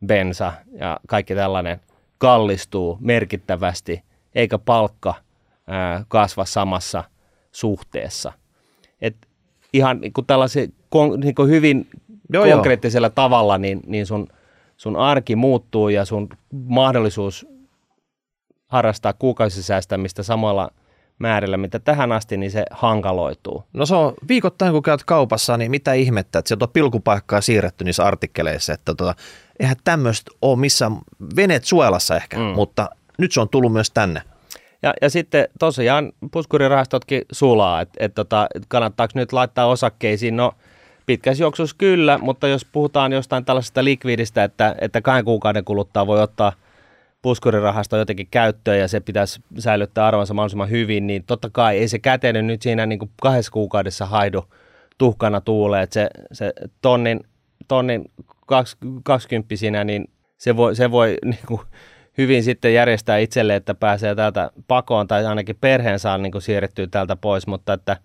[0.06, 1.80] bensa ja kaikki tällainen
[2.18, 4.02] kallistuu merkittävästi,
[4.34, 5.14] eikä palkka
[5.66, 7.04] ää, kasva samassa
[7.52, 8.32] suhteessa.
[9.00, 9.16] Et
[9.72, 10.72] ihan niin kuin tällaisen
[11.16, 11.88] niin kuin hyvin
[12.32, 13.14] joo, konkreettisella joo.
[13.14, 14.28] tavalla, niin, niin sun,
[14.76, 17.46] sun arki muuttuu ja sun mahdollisuus
[18.66, 20.70] harrastaa kuukausisäästämistä samalla
[21.20, 23.64] määrillä, mitä tähän asti, niin se hankaloituu.
[23.72, 27.84] No se on viikoittain, kun käyt kaupassa, niin mitä ihmettä, että sieltä on pilkupaikkaa siirretty
[27.84, 29.14] niissä artikkeleissa, että tota,
[29.60, 30.98] eihän tämmöistä ole missään
[31.36, 32.42] Venezuelassa ehkä, mm.
[32.42, 34.22] mutta nyt se on tullut myös tänne.
[34.82, 40.52] Ja, ja sitten tosiaan puskurirahastotkin sulaa, että et tota, kannattaako nyt laittaa osakkeisiin, no
[41.06, 46.22] pitkässä juoksussa kyllä, mutta jos puhutaan jostain tällaisesta likvidistä, että, että kahden kuukauden kuluttaa voi
[46.22, 46.52] ottaa
[47.22, 51.98] puskurirahasto jotenkin käyttöön ja se pitäisi säilyttää arvonsa mahdollisimman hyvin, niin totta kai ei se
[51.98, 54.44] käteinen nyt siinä niin kuin kahdessa kuukaudessa haidu
[54.98, 56.52] tuhkana tuulee, että se, se
[56.82, 57.20] tonnin,
[57.68, 58.10] tonnin
[59.04, 59.54] 20
[59.84, 61.60] niin se voi, se voi niin kuin
[62.18, 66.86] hyvin sitten järjestää itselle, että pääsee täältä pakoon tai ainakin perheen saa niin kuin siirrettyä
[66.86, 67.96] täältä pois, mutta että,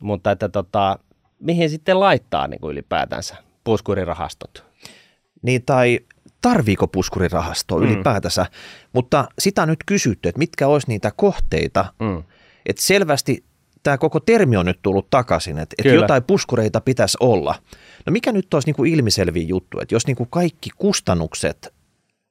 [0.00, 0.98] mutta että tota,
[1.38, 4.64] mihin sitten laittaa niin kuin ylipäätänsä puskurirahastot?
[5.42, 6.00] Niin tai
[6.46, 7.84] tarviiko puskurirahastoa mm.
[7.84, 8.46] ylipäätänsä,
[8.92, 12.22] mutta sitä on nyt kysytty, että mitkä olisi niitä kohteita, mm.
[12.66, 13.44] että selvästi
[13.82, 17.54] tämä koko termi on nyt tullut takaisin, että, että jotain puskureita pitäisi olla.
[18.06, 21.74] No mikä nyt olisi niin kuin ilmiselviä juttu, että jos niin kuin kaikki kustannukset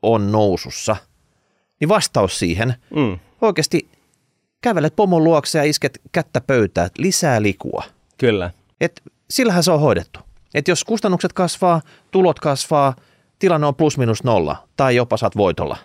[0.02, 0.96] on nousussa,
[1.80, 3.20] niin vastaus siihen mm.
[3.42, 3.90] oikeasti
[4.62, 7.84] kävelet pomon luokse ja isket kättä pöytään, lisää likua.
[8.18, 8.52] Kyllä.
[8.82, 10.20] Et sillähän se on hoidettu.
[10.54, 12.96] Et jos kustannukset kasvaa, tulot kasvaa,
[13.40, 15.78] tilanne on plus minus nolla tai jopa saat voitolla.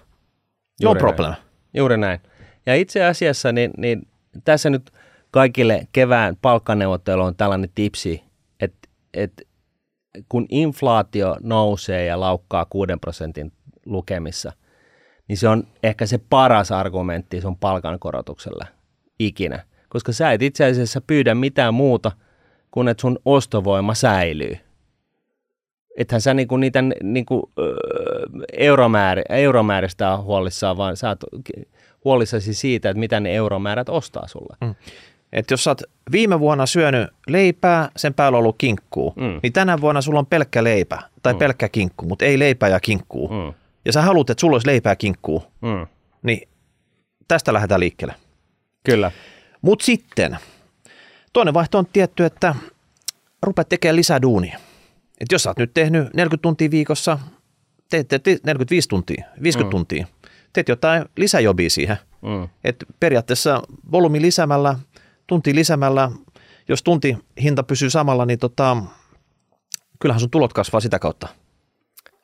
[0.83, 1.31] No Juuri no problem.
[1.31, 1.43] Näin.
[1.75, 2.21] Juuri näin.
[2.67, 4.09] Ja itse asiassa niin, niin
[4.45, 4.91] tässä nyt
[5.31, 8.23] kaikille kevään palkkaneuvottelu on tällainen tipsi,
[8.61, 9.43] että, että
[10.29, 13.53] kun inflaatio nousee ja laukkaa 6 prosentin
[13.87, 14.53] lukemissa,
[15.29, 18.65] niin se on ehkä se paras argumentti sun palkankorotukselle
[19.19, 19.65] ikinä.
[19.89, 22.13] Koska sä et itse asiassa pyydä mitään muuta
[22.71, 24.57] kuin että sun ostovoima säilyy.
[25.97, 27.51] Ethän sä niinku niitä niinku,
[28.53, 31.21] euromäärä, euromääristä on huolissaan, vaan sä oot
[32.05, 34.57] huolissasi siitä, että mitä ne euromäärät ostaa sulle.
[34.61, 34.75] Mm.
[35.33, 35.83] Et jos sä oot
[36.13, 39.41] viime vuonna syönyt leipää, sen päällä on ollut kinkkuu, mm.
[39.43, 41.39] niin tänä vuonna sulla on pelkkä leipä tai mm.
[41.39, 43.29] pelkkä kinkku, mutta ei leipää ja kinkkuu.
[43.29, 45.87] Mm ja sä haluat, että sulla olisi leipää kinkkuu, mm.
[46.23, 46.49] niin
[47.29, 48.15] tästä lähdetään liikkeelle.
[48.85, 49.11] Kyllä.
[49.63, 50.39] Mutta sitten,
[51.33, 52.55] toinen vaihto on tietty, että
[53.43, 54.59] rupeat tekemään lisää duunia.
[55.21, 57.19] Et jos sä oot nyt tehnyt 40 tuntia viikossa,
[57.91, 59.71] teet, teet 45 tuntia, 50 mm.
[59.71, 60.07] tuntia,
[60.53, 61.97] teet jotain lisäjobia siihen.
[62.23, 62.49] Mm.
[62.65, 63.63] Et periaatteessa
[63.93, 64.79] volyymi lisäämällä,
[65.27, 66.11] tunti lisäämällä,
[66.69, 68.77] jos tunti hinta pysyy samalla, niin tota,
[69.99, 71.29] kyllähän sun tulot kasvaa sitä kautta.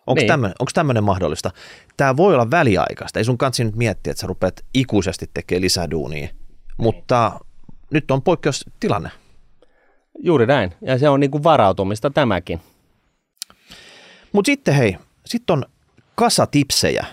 [0.07, 0.29] Onko niin.
[0.29, 1.51] tämmöinen, tämmöinen mahdollista?
[1.97, 3.19] Tämä voi olla väliaikaista.
[3.19, 6.21] Ei sun kansi nyt miettiä, että sä rupeat ikuisesti tekemään lisää duunia.
[6.21, 6.37] Niin.
[6.77, 7.41] Mutta
[7.91, 9.11] nyt on poikkeustilanne.
[10.19, 10.73] Juuri näin.
[10.81, 12.61] Ja se on niin kuin varautumista tämäkin.
[14.37, 15.65] Mutta sitten hei, sitten on
[16.15, 17.07] kasatipsejä,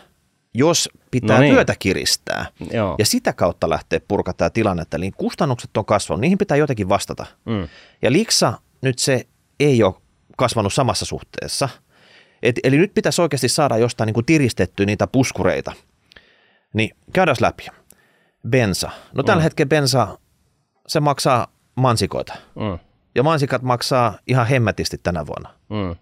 [0.53, 1.53] jos pitää No niin.
[1.53, 2.95] työtä kiristää Joo.
[2.99, 7.25] ja sitä kautta lähtee purkaa tämä tilannetta, niin kustannukset on kasvanut, niihin pitää jotenkin vastata.
[7.45, 7.67] Mm.
[8.01, 9.27] Ja liksa nyt se
[9.59, 9.93] ei ole
[10.37, 11.69] kasvanut samassa suhteessa.
[12.43, 15.71] Et, eli nyt pitäisi oikeasti saada jostain niin kuin tiristettyä niitä puskureita.
[16.73, 17.67] Niin käydään läpi.
[18.49, 18.91] Bensa.
[19.13, 19.43] No tällä Mm.
[19.43, 20.17] hetkellä bensa,
[20.87, 22.33] se maksaa mansikoita.
[22.55, 22.79] Mm.
[23.15, 25.49] Ja mansikat maksaa ihan hemmetisti tänä vuonna.
[25.69, 25.95] Mm.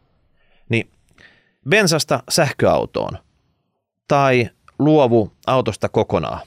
[0.70, 0.90] Niin
[1.70, 3.18] bensasta sähköautoon
[4.08, 4.50] tai
[4.80, 6.40] luovu autosta kokonaan.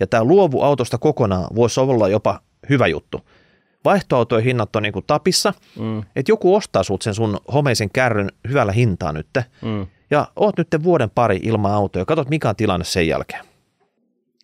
[0.00, 3.20] Ja tämä luovu autosta kokonaan voisi olla jopa hyvä juttu.
[3.84, 5.98] Vaihtoautojen hinnat on niinku tapissa, Mm.
[6.16, 9.26] että joku ostaa sut sen sun homeisen kärryn hyvällä hintaa nyt.
[9.62, 9.86] Mm.
[10.10, 13.44] Ja oot nyt vuoden pari ilman autoa ja katsot mikä on tilanne sen jälkeen.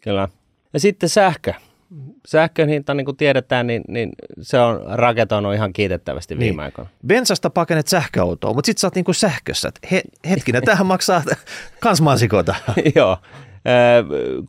[0.03, 0.29] Kyllä.
[0.73, 1.55] Ja sitten sähkö.
[2.27, 6.61] Sähkön hinta, niin kuin tiedetään, niin, niin se on raketoinut ihan kiitettävästi viime Niin.
[6.61, 6.91] aikoina.
[7.07, 9.69] Bensasta pakenet sähköautoa, mutta sit sä oot niinku sähkössä.
[9.69, 11.23] Et He, hetkinen, tähän maksaa
[11.81, 12.55] kans mansikoita.
[12.97, 13.19] Joo.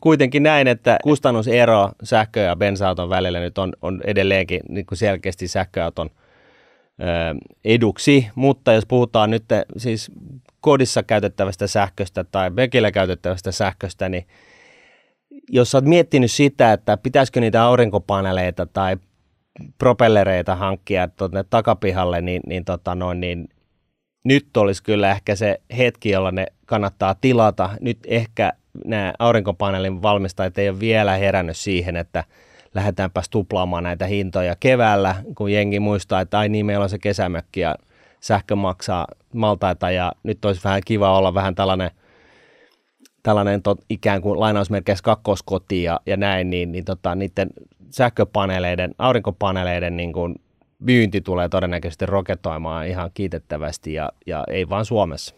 [0.00, 5.48] Kuitenkin näin, että kustannusero sähkö- ja bensa-auton välillä nyt on, on edelleenkin niin kuin selkeästi
[5.48, 6.10] sähköauton
[7.64, 9.44] eduksi, mutta jos puhutaan nyt
[9.76, 10.10] siis
[10.60, 14.26] kodissa käytettävästä sähköstä tai mökillä käytettävästä sähköstä, niin
[15.48, 18.96] jos olet miettinyt sitä, että pitäisikö niitä aurinkopaneeleita tai
[19.78, 23.48] propellereita hankkia tuonne takapihalle, niin, niin, tota noin, niin
[24.24, 27.70] nyt olisi kyllä ehkä se hetki, jolla ne kannattaa tilata.
[27.80, 28.52] Nyt ehkä
[28.84, 32.24] nämä aurinkopaneelin valmistajat ei ole vielä herännyt siihen, että
[32.74, 37.60] lähdetäänpäs tuplaamaan näitä hintoja keväällä, kun jengi muistaa, että ai niin, meillä on se kesämökki
[37.60, 37.74] ja
[38.20, 41.90] sähkö maksaa maltaita ja nyt olisi vähän kiva olla vähän tällainen
[43.26, 47.50] tällainen tot, ikään kuin lainausmerkeissä kakkoskoti ja, ja näin, niin, niin tota, niiden
[47.90, 50.34] sähköpaneeleiden, aurinkopaneeleiden niin kuin
[50.78, 55.34] myynti tulee todennäköisesti roketoimaan ihan kiitettävästi ja, ja ei vaan Suomessa.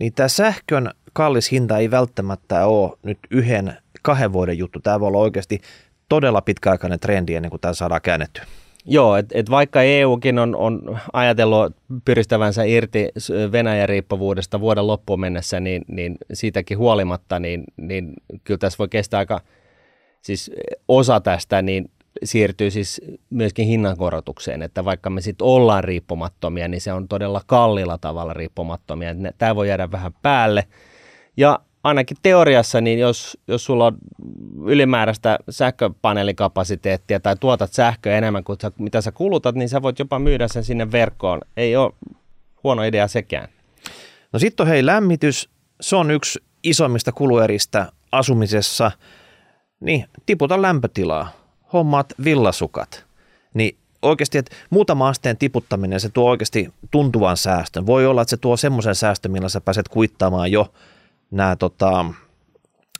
[0.00, 4.80] Niin tämä sähkön kallis hinta ei välttämättä ole nyt yhden, kahden vuoden juttu.
[4.80, 5.60] Tämä voi olla oikeasti
[6.08, 8.44] todella pitkäaikainen trendi ennen kuin tämä saadaan käännettyä.
[8.84, 13.08] Joo, että et vaikka EUkin on, on ajatellut pyristävänsä irti
[13.52, 18.12] Venäjän riippuvuudesta vuoden loppuun mennessä, niin, niin siitäkin huolimatta, niin, niin
[18.44, 19.40] kyllä tässä voi kestää aika,
[20.22, 20.50] siis
[20.88, 21.90] osa tästä niin
[22.24, 27.98] siirtyy siis myöskin hinnankorotukseen, että vaikka me sitten ollaan riippumattomia, niin se on todella kallilla
[27.98, 29.10] tavalla riippumattomia.
[29.38, 30.64] Tämä voi jäädä vähän päälle.
[31.36, 33.96] Ja ainakin teoriassa, niin jos, jos sulla on
[34.64, 40.18] ylimääräistä sähköpaneelikapasiteettia tai tuotat sähköä enemmän kuin sä, mitä sä kulutat, niin sä voit jopa
[40.18, 41.40] myydä sen sinne verkkoon.
[41.56, 41.92] Ei ole
[42.64, 43.48] huono idea sekään.
[44.32, 45.48] No sitten on hei lämmitys,
[45.80, 48.90] se on yksi isommista kulueristä asumisessa.
[49.80, 51.28] Niin, tiputa lämpötilaa,
[51.72, 53.04] hommaat villasukat.
[53.54, 57.86] Niin oikeasti, että muutama asteen tiputtaminen, se tuo oikeasti tuntuvan säästön.
[57.86, 60.72] Voi olla, että se tuo semmoisen säästön, millä sä pääset kuittaamaan jo
[61.34, 62.04] nämä tota,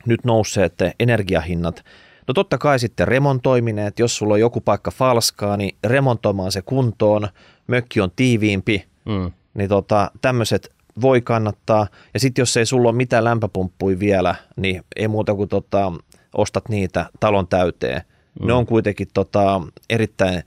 [0.05, 1.85] nyt nousseet energiahinnat.
[2.27, 6.61] No totta kai sitten remontoiminen, että jos sulla on joku paikka falskaa, niin remontoimaan se
[6.61, 7.27] kuntoon,
[7.67, 9.31] mökki on tiiviimpi, Mm.
[9.53, 11.87] niin tota, tämmöiset voi kannattaa.
[12.13, 15.91] Ja sitten jos ei sulla ole mitään lämpöpumppuja vielä, niin ei muuta kuin tota,
[16.35, 18.01] ostat niitä talon täyteen.
[18.39, 18.47] Mm.
[18.47, 20.43] Ne on kuitenkin tota, erittäin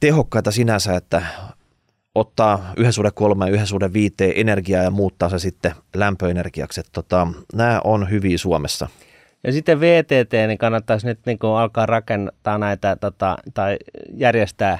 [0.00, 1.22] tehokkaita sinänsä, että
[2.14, 6.82] ottaa yhden suhde kolme ja yhden suhde viiteen energiaa ja muuttaa se sitten lämpöenergiaksi.
[6.92, 8.88] Tota, nämä on hyviä Suomessa.
[9.44, 13.76] Ja sitten VTT, niin kannattaisi nyt niin kuin alkaa rakentaa näitä tota, tai
[14.14, 14.78] järjestää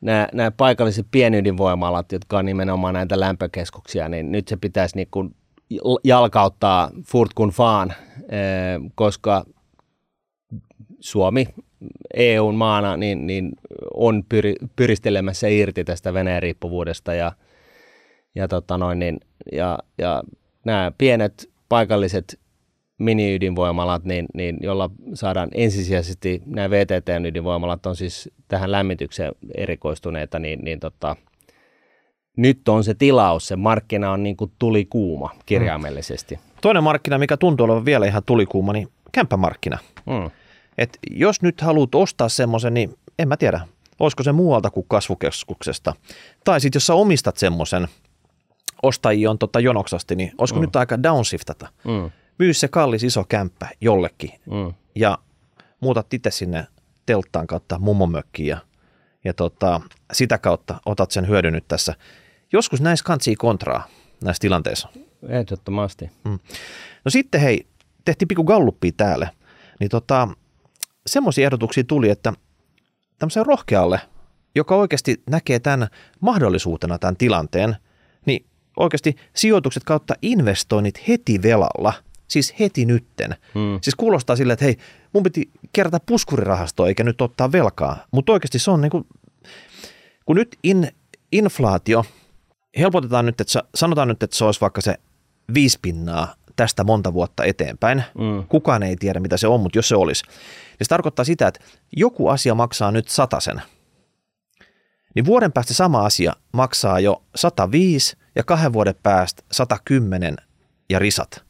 [0.00, 5.34] nämä, nämä paikalliset pienydinvoimalat, jotka on nimenomaan näitä lämpökeskuksia, niin nyt se pitäisi niin kuin
[6.04, 7.92] jalkauttaa furt kun faan,
[8.28, 9.44] eh, koska
[11.00, 11.48] Suomi
[12.14, 13.52] EUn maana niin, niin
[13.94, 17.32] on pyri, pyristelemässä irti tästä Venäjän riippuvuudesta ja,
[18.34, 19.20] ja, tota noin, niin,
[19.52, 20.22] ja, ja
[20.64, 22.38] nämä pienet paikalliset
[22.98, 30.80] mini-ydinvoimalat, niin, niin jolla saadaan ensisijaisesti, nämä VTT-ydinvoimalat on siis tähän lämmitykseen erikoistuneita, niin, niin
[30.80, 31.16] tota,
[32.36, 36.38] nyt on se tilaus, se markkina on niin kuin tuli kuuma kirjaimellisesti.
[36.62, 39.78] Toinen markkina, mikä tuntuu olevan vielä ihan tulikuuma, niin kämppämarkkina.
[40.06, 40.30] Mm.
[40.78, 43.68] Et jos nyt haluat ostaa semmoisen, niin en mä tiedä,
[44.00, 45.94] olisiko se muualta kuin kasvukeskuksesta.
[46.44, 47.88] Tai sitten jos sä omistat semmoisen,
[48.82, 50.64] ostajia on tota jonoksasti, niin olisiko mm.
[50.64, 51.68] nyt aika downshiftata?
[51.84, 52.10] Mm.
[52.38, 54.74] Myy se kallis iso kämppä jollekin Mm.
[54.94, 55.18] ja
[55.80, 56.66] muutat itse sinne
[57.06, 58.58] telttaan kautta mummomökkiin ja,
[59.24, 59.80] ja tota,
[60.12, 61.94] sitä kautta otat sen hyödyn nyt tässä.
[62.52, 63.88] Joskus näissä kantsii kontraa
[64.24, 64.88] näissä tilanteissa.
[65.28, 66.10] Ehdottomasti.
[67.04, 67.66] No sitten hei,
[68.04, 69.28] tehtiin pikku galluppia täällä,
[69.80, 70.28] niin tota,
[71.06, 72.32] semmoisia ehdotuksia tuli, että
[73.18, 74.00] tämmöiseen rohkealle,
[74.54, 75.88] joka oikeasti näkee tämän
[76.20, 77.76] mahdollisuutena tämän tilanteen,
[78.26, 78.46] niin
[78.76, 81.92] oikeasti sijoitukset kautta investoinnit heti velalla,
[82.28, 83.36] siis heti nytten.
[83.54, 83.78] Hmm.
[83.82, 84.76] Siis kuulostaa silleen, että hei,
[85.12, 89.06] mun piti kerätä puskurirahastoa eikä nyt ottaa velkaa, mutta oikeasti se on niin kuin,
[90.26, 90.92] kun nyt in,
[91.32, 92.04] inflaatio,
[92.78, 94.94] helpotetaan nyt, että sanotaan nyt, että se olisi vaikka se
[95.54, 98.04] viisi pinnaa tästä monta vuotta eteenpäin.
[98.18, 98.46] Mm.
[98.48, 100.24] Kukaan ei tiedä, mitä se on, mutta jos se olisi.
[100.26, 101.60] Niin se tarkoittaa sitä, että
[101.96, 103.62] joku asia maksaa nyt sen.
[105.14, 110.36] Niin vuoden päästä sama asia maksaa jo 105 ja kahden vuoden päästä 110
[110.90, 111.44] ja risat.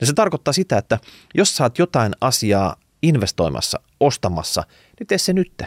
[0.00, 0.98] Ja se tarkoittaa sitä, että
[1.34, 4.62] jos saat jotain asiaa investoimassa, ostamassa,
[4.98, 5.62] niin tee se nyt.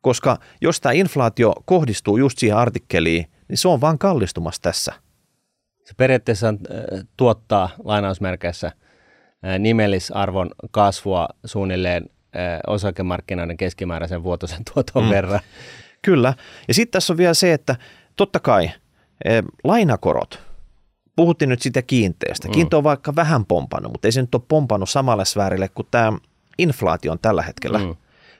[0.00, 4.92] Koska jos tämä inflaatio kohdistuu just siihen artikkeliin, niin se on vaan kallistumassa tässä.
[5.92, 6.54] Se periaatteessa äh,
[7.16, 15.10] tuottaa lainausmerkeissä äh, nimellisarvon kasvua suunnilleen äh, osakemarkkinoiden keskimääräisen vuotoisen tuoton mm.
[15.10, 15.40] verran.
[16.02, 16.34] Kyllä.
[16.68, 17.76] Ja sitten tässä on vielä se, että
[18.16, 18.70] totta kai
[19.64, 20.40] lainakorot,
[21.16, 22.48] puhuttiin nyt sitä kiinteästä.
[22.48, 22.52] Mm.
[22.52, 26.12] Kiinto on vaikka vähän pompannut, mutta ei se nyt ole pompannut samalle sfäärille kuin tämä
[26.58, 27.78] inflaatio on tällä hetkellä.
[27.78, 27.96] Mm.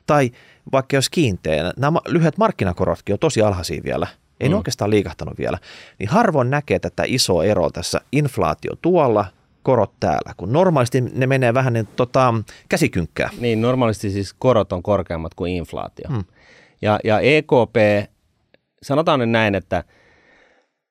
[0.06, 0.30] Tai
[0.72, 4.06] vaikka jos kiinteä, nämä lyhyet markkinakorotkin on tosi alhaisia vielä–
[4.42, 4.52] ei mm.
[4.52, 5.58] ne oikeastaan liikahtanut vielä.
[5.98, 9.24] Niin harvoin näkee tätä isoa eroa tässä inflaatio tuolla,
[9.62, 12.34] korot täällä, kun normaalisti ne menee vähän niin tota,
[12.68, 13.30] käsikynkkää.
[13.40, 16.08] Niin, normaalisti siis korot on korkeammat kuin inflaatio.
[16.08, 16.24] Hmm.
[16.82, 17.76] Ja, ja EKP,
[18.82, 19.84] sanotaan nyt näin, että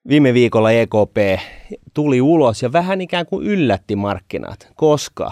[0.08, 1.42] viime viikolla EKP
[1.94, 5.32] tuli ulos ja vähän ikään kuin yllätti markkinat, koska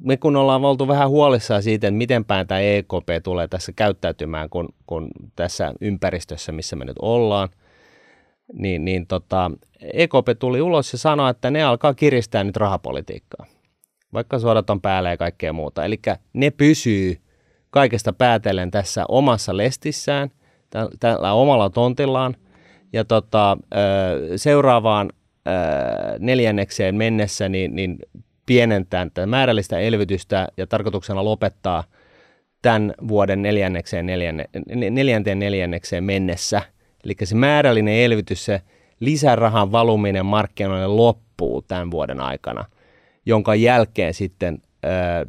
[0.00, 4.50] me kun ollaan oltu vähän huolissaan siitä, että miten päin tämä EKP tulee tässä käyttäytymään,
[4.50, 7.48] kun, kun tässä ympäristössä, missä me nyt ollaan,
[8.52, 9.50] niin, niin tota,
[9.92, 13.46] EKP tuli ulos ja sanoi, että ne alkaa kiristää nyt rahapolitiikkaa,
[14.12, 15.84] vaikka suodat on päällä ja kaikkea muuta.
[15.84, 16.00] Eli
[16.32, 17.20] ne pysyy
[17.70, 20.30] kaikesta päätellen tässä omassa lestissään,
[21.00, 22.36] tällä omalla tontillaan,
[22.92, 23.56] ja tota,
[24.36, 25.10] seuraavaan
[26.18, 27.98] neljännekseen mennessä niin, niin
[28.50, 31.84] pienentää tätä määrällistä elvytystä ja tarkoituksena lopettaa
[32.62, 34.44] tämän vuoden neljännekseen, neljänne,
[34.90, 36.62] neljänteen neljännekseen mennessä.
[37.04, 38.62] Eli se määrällinen elvytys, se
[39.00, 42.64] lisärahan valuminen markkinoille loppuu tämän vuoden aikana,
[43.26, 45.24] jonka jälkeen sitten ää,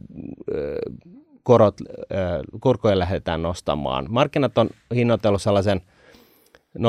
[1.44, 1.76] korot,
[2.14, 4.06] ää, korkoja lähdetään nostamaan.
[4.10, 5.82] Markkinat on hinnoitellut sellaisen
[6.78, 6.84] 0,2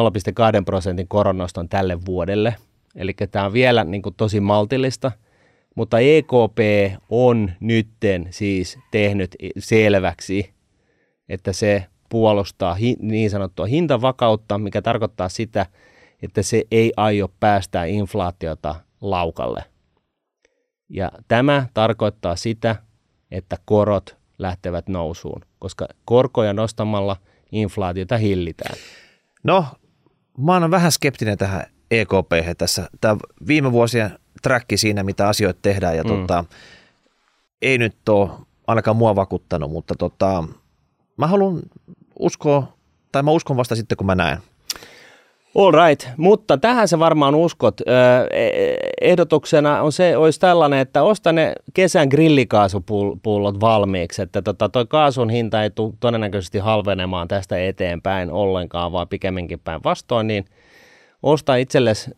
[0.65, 2.55] prosentin koronnoston tälle vuodelle,
[2.97, 5.13] eli tämä on vielä niin kuin, tosi maltillista–
[5.75, 6.59] mutta EKP
[7.11, 10.55] on nytten siis tehnyt selväksi,
[11.29, 15.67] että se puolustaa niin sanottua hintavakautta, mikä tarkoittaa sitä,
[16.23, 19.65] että se ei aio päästää inflaatiota laukalle.
[20.89, 22.77] Ja tämä tarkoittaa sitä,
[23.31, 27.17] että korot lähtevät nousuun, koska korkoja nostamalla
[27.53, 28.77] inflaatiota hillitään.
[29.45, 29.67] No,
[30.39, 32.89] mä oon vähän skeptinen tähän EKP tässä.
[33.01, 33.17] Tämä
[33.47, 36.11] viime vuosien träkki siinä, mitä asioita tehdään ja mm.
[36.11, 36.45] tota,
[37.63, 38.31] ei nyt ole
[38.67, 40.45] ainakaan mua vakuuttanut, mutta tota,
[41.17, 41.63] mä haluan
[42.19, 42.73] uskoa,
[43.13, 44.39] tai mä uskon vasta sitten, kun mä näen.
[45.55, 47.81] All right, mutta tähän se varmaan uskot.
[47.81, 47.93] E,
[49.01, 55.31] ehdotuksena on se, olisi tällainen, että osta ne kesän grillikaasupullot valmiiksi, että tota, toi kaasun
[55.31, 60.45] hinta ei tule todennäköisesti halvenemaan tästä eteenpäin ollenkaan, vaan pikemminkin päin vastoin, niin
[61.23, 62.11] osta itsellesi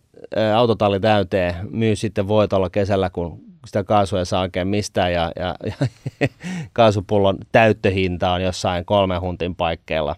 [0.57, 5.89] autotalli täyteen, myy sitten voitolla kesällä, kun sitä kaasua saa oikein mistään ja, ja, ja
[6.73, 10.17] kaasupullon täyttöhinta on jossain kolmen huntin paikkeilla.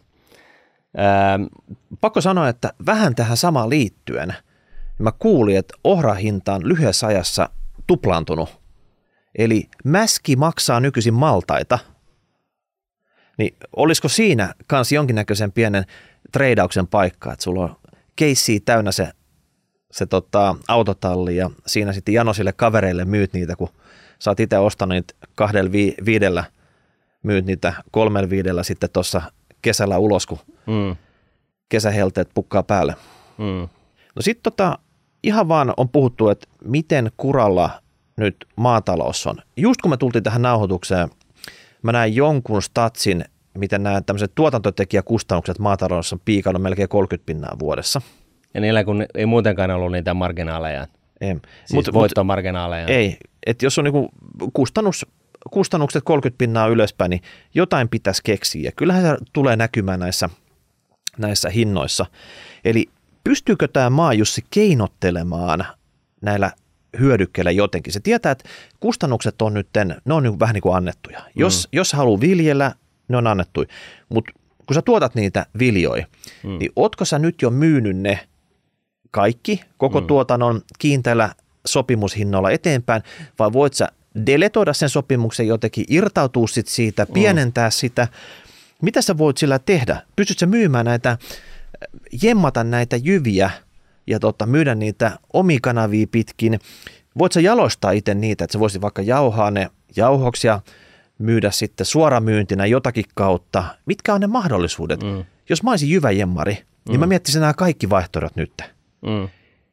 [0.99, 1.43] Ähm,
[2.01, 4.35] Pakko sanoa, että vähän tähän samaan liittyen,
[4.99, 7.49] mä kuulin, että ohrahinta on lyhyessä ajassa
[7.87, 8.61] tuplaantunut.
[9.39, 11.79] Eli mäski maksaa nykyisin maltaita.
[13.39, 15.85] Niin olisiko siinä kanssa jonkinnäköisen pienen
[16.33, 17.77] treidauksen paikka, että sulla on
[18.17, 19.09] keissiä täynnä se
[19.93, 23.69] se tota, autotalli ja siinä sitten janosille kavereille myyt niitä, kun
[24.19, 26.45] sä oot itse ostanut niitä kahdella vi- viidellä,
[27.23, 29.23] myyt niitä kolmella viidellä sitten tuossa
[29.63, 30.97] kesällä ulos, kun mm.
[31.69, 32.97] kesähelteet pukkaa päälle.
[33.39, 33.69] Mm.
[34.17, 34.79] No sitten tota,
[35.23, 37.71] ihan vaan on puhuttu, että miten kuralla
[38.17, 39.37] nyt maatalous on.
[39.57, 41.09] Just kun me tultiin tähän nauhoitukseen,
[41.83, 43.25] mä näin jonkun statsin,
[43.59, 48.01] miten nämä tämmöiset tuotantotekijäkustannukset maataloudessa on piikannut melkein 30 pinnaa vuodessa–
[48.57, 50.87] ja niillä kun ei muutenkaan ollut niitä marginaaleja.
[51.21, 51.37] Ei.
[51.65, 52.87] Siis mut, voittomarginaaleja.
[52.87, 54.09] Ei, että jos on niinku
[54.53, 55.07] kustannus,
[55.51, 57.23] kustannukset 30 pinnaa ylöspäin, niin
[57.55, 58.73] jotain pitäisi keksiä.
[58.77, 60.29] Kyllähän se tulee näkymään näissä,
[61.19, 62.07] näissä hinnoissa.
[62.65, 62.89] Eli
[63.25, 65.67] pystyykö tämä maa Jussi keinottelemaan
[66.21, 66.53] näillä
[66.99, 67.93] hyödykkeillä jotenkin.
[67.93, 68.49] Se tietää, että
[68.81, 69.69] kustannukset on nyt,
[70.05, 71.19] ne on niin vähän niin kuin annettuja.
[71.19, 71.25] Mm.
[71.35, 72.73] Jos, jos haluaa viljellä,
[73.09, 73.65] ne on annettu.
[74.09, 74.33] Mutta
[74.67, 76.07] kun sä tuotat niitä viljoja,
[76.43, 76.59] mm.
[76.59, 78.29] niin ootko sä nyt jo myynyt ne
[79.11, 80.07] kaikki, koko mm.
[80.07, 81.35] tuotannon kiinteällä
[81.67, 83.03] sopimushinnoilla eteenpäin,
[83.39, 83.89] vai voit sä
[84.27, 87.13] deletoida sen sopimuksen jotenkin, irtautua sit siitä, mm.
[87.13, 87.73] pienentää mm.
[87.73, 88.09] sitä.
[88.83, 90.03] Mitä sä voit sillä tehdä?
[90.17, 91.19] Pystyt sä myymään näitä,
[92.23, 93.51] jemmata näitä jyviä
[94.07, 96.61] ja tota, myydä niitä omikanavia pitkin?
[97.19, 100.61] Voit sä jalostaa itse niitä, että sä voisit vaikka jauhaa ne jauhoksi ja
[101.19, 103.65] myydä sitten suoramyyntinä jotakin kautta.
[103.87, 105.03] Mitkä on ne mahdollisuudet?
[105.03, 105.25] Mm.
[105.49, 106.91] Jos mä olisin jyväjemmari, mm.
[106.91, 107.09] niin mä mm.
[107.09, 108.76] miettisin nämä kaikki vaihtoehdot nyt.
[109.07, 109.29] Mm.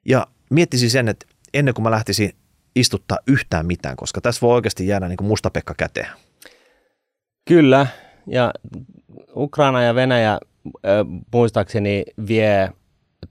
[0.05, 2.31] Ja miettisin sen, että ennen kuin mä lähtisin
[2.75, 6.09] istuttaa yhtään mitään, koska tässä voi oikeasti jäädä niin kuin mustapekka käteen.
[7.47, 7.87] Kyllä,
[8.27, 8.53] ja
[9.35, 10.39] Ukraina ja Venäjä
[11.33, 12.69] muistaakseni vie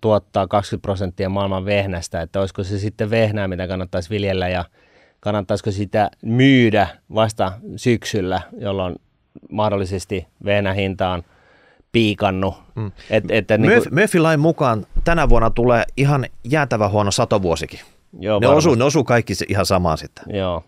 [0.01, 4.65] tuottaa 20 prosenttia maailman vehnästä, että olisiko se sitten vehnää, mitä kannattaisi viljellä ja
[5.21, 8.97] kannattaisiko sitä myydä vasta syksyllä, jolloin
[9.51, 11.23] mahdollisesti vehnähinta on
[11.93, 12.55] piikannut.
[12.75, 12.93] Mm.
[13.11, 13.95] Et, et, niin kuin...
[13.95, 17.81] Murphy-lain mukaan tänä vuonna tulee ihan jäätävä huono satovuosikin.
[18.21, 20.25] Joo, ne, osuu, ne osuu kaikki ihan samaan sitten.
[20.37, 20.65] Joo,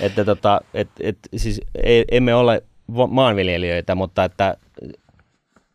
[0.00, 2.62] että tota, et, et, siis ei, emme ole
[3.08, 4.56] maanviljelijöitä, mutta että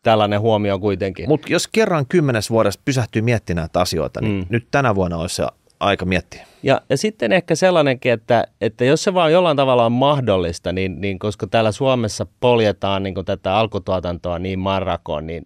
[0.02, 1.28] tällainen huomio kuitenkin.
[1.28, 4.46] Mutta jos kerran kymmenes vuodesta pysähtyy miettimään näitä asioita, niin mm.
[4.48, 5.46] nyt tänä vuonna olisi se
[5.80, 6.46] aika miettiä.
[6.62, 11.00] Ja, ja sitten ehkä sellainenkin, että, että jos se vaan jollain tavalla on mahdollista, niin,
[11.00, 15.42] niin koska täällä Suomessa poljetaan niin tätä alkutuotantoa niin marrakoon, niin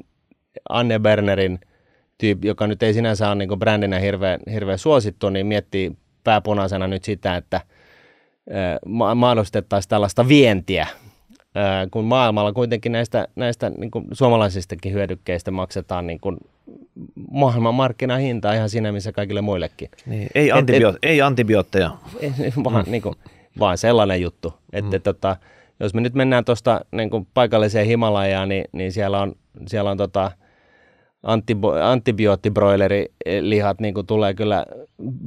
[0.68, 1.60] Anne Bernerin
[2.18, 5.92] tyyppi, joka nyt ei sinänsä ole niin brändinä hirveän, hirveän suosittu, niin miettii
[6.24, 7.60] pääpunaisena nyt sitä, että
[8.86, 10.86] ma- mahdollistettaisiin tällaista vientiä
[11.90, 16.20] kun maailmalla kuitenkin näistä, näistä niin suomalaisistakin hyödykkeistä maksetaan niin
[17.30, 19.90] maailman markkinahinta ihan siinä, missä kaikille muillekin.
[20.06, 21.90] Niin, ei, antibio- et, ei antibiootteja.
[22.64, 22.90] Vaan, mm.
[22.90, 23.14] niin kuin,
[23.58, 25.02] vaan sellainen juttu, että mm.
[25.02, 25.36] tota,
[25.80, 29.34] jos me nyt mennään tuosta niin paikalliseen Himalajaan, niin, niin siellä on,
[29.66, 30.30] siellä on tota,
[31.82, 34.66] antibioottibroilerilihat niin kuin tulee kyllä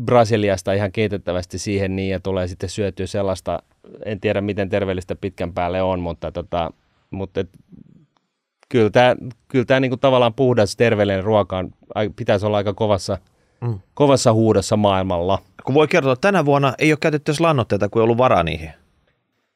[0.05, 3.63] Brasiliasta ihan kiitettävästi siihen niin ja tulee sitten syötyä sellaista,
[4.05, 6.71] en tiedä miten terveellistä pitkän päälle on, mutta, tota,
[7.11, 7.49] mutta et,
[8.69, 9.15] kyllä tämä,
[9.47, 11.71] kyllä tämä niin kuin tavallaan puhdas terveellinen ruoka on,
[12.15, 13.17] pitäisi olla aika kovassa,
[13.61, 13.79] mm.
[13.93, 15.39] kovassa huudossa maailmalla.
[15.63, 18.43] Kun voi kertoa, että tänä vuonna ei ole käytetty edes lannoitteita, kun ei ollut varaa
[18.43, 18.69] niihin.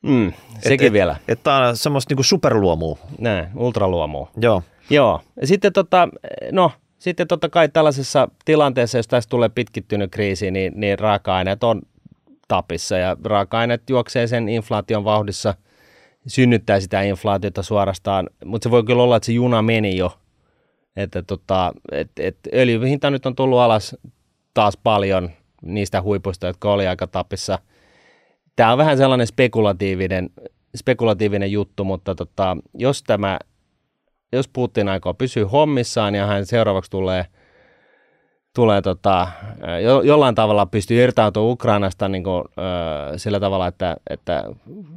[0.02, 1.12] Mm, sekin et, vielä.
[1.12, 2.98] Että et, tämä on semmoista niin superluomua.
[3.20, 4.32] Näin, ultraluomua.
[4.38, 4.64] Joo.
[4.90, 5.22] Joo.
[5.42, 6.10] Ja sitten, tota,
[6.52, 11.82] no, sitten totta kai tällaisessa tilanteessa, jos tästä tulee pitkittynyt kriisi, niin, niin raaka-aineet on
[12.48, 15.54] tapissa ja raaka-aineet juoksee sen inflaation vauhdissa,
[16.28, 20.18] synnyttää sitä inflaatiota suorastaan, mutta se voi kyllä olla, että se juna meni jo.
[20.96, 23.96] Että tota, et, et öljyhinta nyt on tullut alas
[24.54, 25.30] taas paljon
[25.62, 27.60] niistä huipuista, jotka oli aika tapissa.
[28.56, 30.30] Tämä on vähän sellainen spekulatiivinen,
[30.76, 33.40] spekulatiivinen juttu, mutta tota, jos tämä
[34.34, 37.26] jos Putin aikoo pysyä hommissaan ja hän seuraavaksi tulee,
[38.56, 39.28] tulee tota,
[39.84, 42.44] jo, jollain tavalla pystyy irtautumaan Ukrainasta niin kuin,
[43.14, 44.44] ö, sillä tavalla, että, että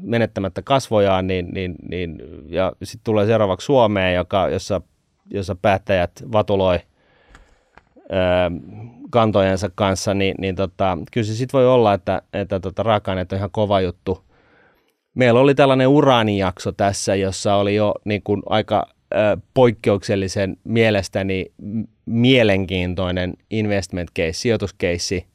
[0.01, 4.81] menettämättä kasvojaan, niin, niin, niin, ja sitten tulee seuraavaksi Suomeen, joka, jossa,
[5.31, 6.79] jossa päättäjät vatuloi
[7.97, 8.11] ö,
[9.11, 13.39] kantojensa kanssa, niin, niin tota, kyllä se sitten voi olla, että, että tota, raaka-aineet on
[13.39, 14.25] ihan kova juttu.
[15.15, 18.95] Meillä oli tällainen uraanijakso tässä, jossa oli jo niin kuin aika
[19.55, 21.53] poikkeuksellisen mielestäni
[22.07, 25.27] mielenkiintoinen investment case, sijoituskeissi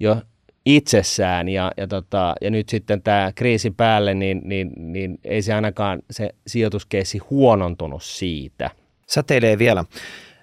[0.00, 0.16] jo
[0.66, 5.54] itsessään ja, ja, tota, ja nyt sitten tämä kriisi päälle, niin, niin, niin ei se
[5.54, 8.70] ainakaan se sijoituskeissi huonontunut siitä.
[9.06, 9.84] Säteilee vielä.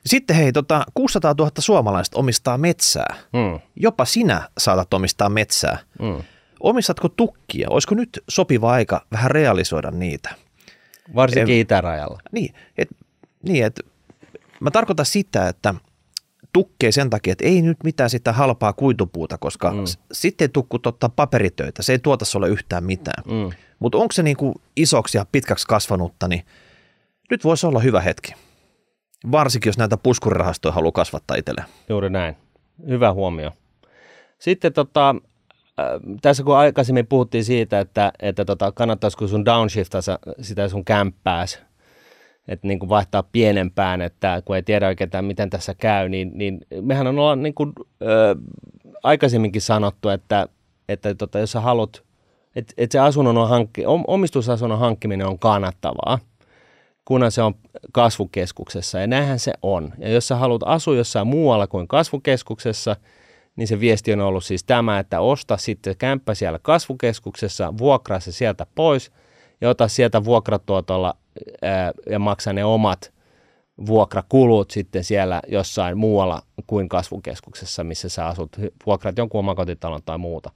[0.06, 3.16] Sitten hei, tota, 600 000 suomalaista omistaa metsää.
[3.38, 3.60] Hmm.
[3.76, 5.78] Jopa sinä saatat omistaa metsää.
[6.02, 6.24] Hmm.
[6.60, 7.68] Omistatko tukkia?
[7.70, 10.30] Olisiko nyt sopiva aika vähän realisoida niitä?
[11.16, 12.20] Varsinkin en, itärajalla.
[12.32, 12.90] Niin, et,
[13.44, 13.86] niin et,
[14.60, 15.76] mä tarkoitan sitä, että
[16.54, 19.84] tukkee sen takia, että ei nyt mitään sitä halpaa kuitupuuta, koska mm.
[20.12, 23.24] sitten ei tukku totta paperitöitä, se ei tuota sulle yhtään mitään.
[23.26, 23.52] Mm.
[23.80, 26.46] Mutta onko se niinku isoksi ja pitkäksi kasvanutta, niin
[27.32, 28.34] nyt voisi olla hyvä hetki.
[29.32, 31.68] Varsinkin, jos näitä puskurirahastoja haluaa kasvattaa itselleen.
[31.90, 32.36] Juuri näin.
[32.88, 33.52] Hyvä huomio.
[34.40, 35.16] Sitten tota,
[36.22, 41.60] tässä kun aikaisemmin puhuttiin siitä, että, että tota, kannattaisiko sun downshiftata sitä sun kämppääs,
[42.50, 46.60] että niin kuin vaihtaa pienempään, että kun ei tiedä oikein, miten tässä käy, niin, niin
[46.82, 48.36] mehän on olla niin kuin, ö,
[49.04, 50.48] aikaisemminkin sanottu, että,
[50.90, 52.04] että tota, jos sä haluat,
[52.56, 56.20] että, että se asunnon on hankki, omistusasunnon hankkiminen on kannattavaa,
[57.06, 57.54] kunhan se on
[57.92, 59.94] kasvukeskuksessa, ja näinhän se on.
[59.98, 62.96] Ja jos sä haluat asua jossain muualla kuin kasvukeskuksessa–
[63.60, 68.32] niin se viesti on ollut siis tämä, että osta sitten kämppä siellä kasvukeskuksessa, vuokraa se
[68.32, 69.12] sieltä pois
[69.62, 71.16] ja ota sieltä vuokratuotolla
[72.10, 73.14] ja maksa ne omat
[73.86, 80.52] vuokrakulut sitten siellä jossain muualla kuin kasvukeskuksessa, missä sä asut, vuokrat jonkun omakotitalon tai muuta.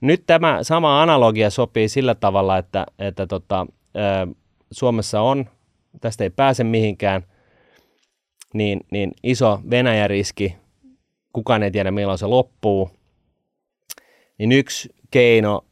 [0.00, 3.66] Nyt tämä sama analogia sopii sillä tavalla, että, että tota,
[4.70, 5.46] Suomessa on,
[6.00, 7.22] tästä ei pääse mihinkään,
[8.54, 10.56] niin, niin iso Venäjä-riski,
[11.32, 12.90] kukaan ei tiedä milloin se loppuu,
[14.38, 15.64] niin yksi keino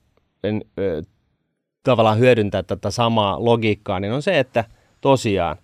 [1.83, 4.65] tavallaan hyödyntää tätä samaa logiikkaa, niin on se, että
[5.01, 5.57] tosiaan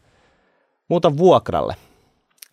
[0.88, 1.76] muuta vuokralle.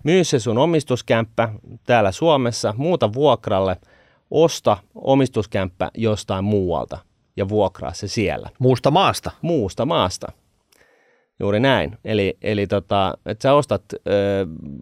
[0.04, 1.50] Myy se sun omistuskämppä
[1.86, 3.78] täällä Suomessa, muuta vuokralle,
[4.32, 6.98] osta omistuskämppä jostain muualta
[7.38, 8.50] ja vuokraa se siellä.
[8.60, 9.32] Muusta maasta?
[9.42, 10.32] Muusta maasta.
[11.40, 11.98] Juuri näin.
[12.06, 14.00] Eli, eli tota, että sä ostat ö,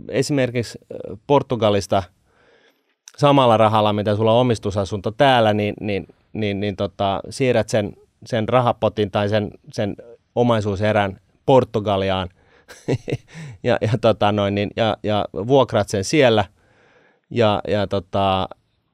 [0.10, 0.80] esimerkiksi
[1.28, 2.04] Portugalista
[3.18, 7.94] samalla rahalla, mitä sulla on omistusasunto täällä, niin, niin, niin, niin tota, siirrät sen,
[8.26, 9.96] sen rahapotin tai sen, sen
[10.36, 12.30] omaisuuserän Portugaliaan
[13.64, 16.46] ja, ja, tota noin, niin, ja, ja vuokrat sen siellä
[17.30, 18.48] ja, ja tota,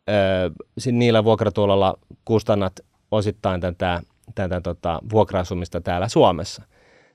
[0.10, 2.80] ö, niillä vuokratulolla kustannat
[3.12, 4.02] osittain tätä,
[4.36, 6.64] tätä tota, vuokra-asumista täällä Suomessa.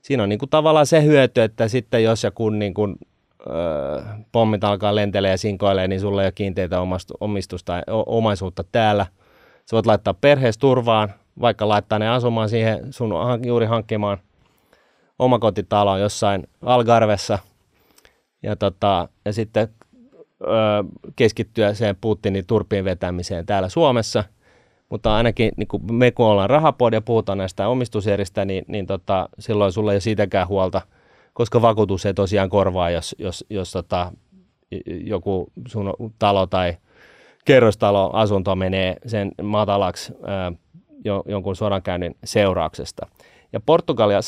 [0.01, 2.95] Siinä on niin kuin tavallaan se hyöty, että sitten jos ja kun niin kuin,
[3.47, 3.53] ö,
[4.31, 6.77] pommit alkaa lentelee ja sinkoilee, niin sulla ei ole kiinteitä
[7.19, 7.73] omistusta,
[8.05, 9.05] omaisuutta täällä.
[9.65, 13.13] Sä voit laittaa perheessä turvaan, vaikka laittaa ne asumaan siihen sun
[13.45, 14.17] juuri hankkimaan
[15.19, 17.39] omakotitaloon jossain Algarvessa
[18.43, 19.67] ja, tota, ja sitten
[20.41, 20.47] ö,
[21.15, 24.23] keskittyä sen Putinin turpiin vetämiseen täällä Suomessa–
[24.89, 29.29] mutta ainakin niin kun me kun ollaan rahapod ja puhutaan näistä omistuseristä, niin, niin tota,
[29.39, 30.81] silloin sulla ei ole siitäkään huolta,
[31.33, 34.11] koska vakuutus ei tosiaan korvaa, jos, jos, jos tota,
[34.85, 36.77] joku sun talo tai
[37.45, 40.51] kerrostalo asunto menee sen matalaksi ää,
[41.05, 43.07] jo, jonkun sodankäynnin seurauksesta.
[43.53, 44.19] Ja Portugalia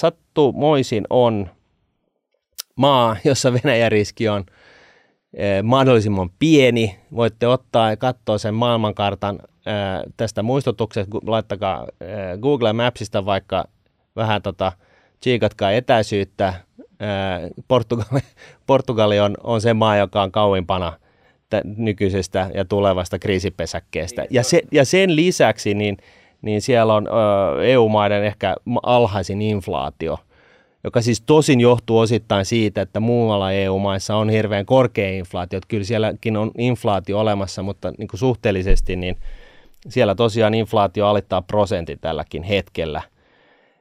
[0.54, 1.50] moisin on
[2.76, 4.46] maa, jossa Venäjän riski on
[5.64, 7.00] mahdollisimman pieni.
[7.16, 9.40] Voitte ottaa ja katsoa sen maailmankartan
[10.18, 11.88] tästä muistutuksesta, laittakaa
[12.42, 13.66] Google Mapsista vaikka
[14.16, 14.72] vähän tota,
[15.20, 16.54] tsiikatkaa etäisyyttä.
[17.68, 18.22] Portugali,
[18.68, 20.94] Portugali on, on se maa, joka on kauimpana
[21.64, 24.22] nykyisestä ja tulevasta kriisipesäkkeestä.
[24.22, 25.98] Niin, ja, se, ja sen lisäksi niin,
[26.42, 27.08] niin siellä on
[27.64, 30.20] EU-maiden ehkä alhaisin inflaatio,
[30.84, 35.60] joka siis tosin johtuu osittain siitä, että muualla EU-maissa on hirveän korkea inflaatio.
[35.68, 39.18] Kyllä sielläkin on inflaatio olemassa, mutta niin kuin suhteellisesti niin–
[39.90, 43.02] siellä tosiaan inflaatio alittaa prosentin tälläkin hetkellä.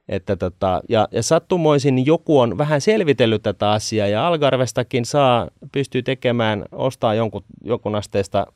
[0.09, 5.49] Että tota, ja, ja sattumoisin niin joku on vähän selvitellyt tätä asiaa ja Algarvestakin saa,
[5.73, 8.47] pystyy tekemään, ostaa jonkun, jonkun asteista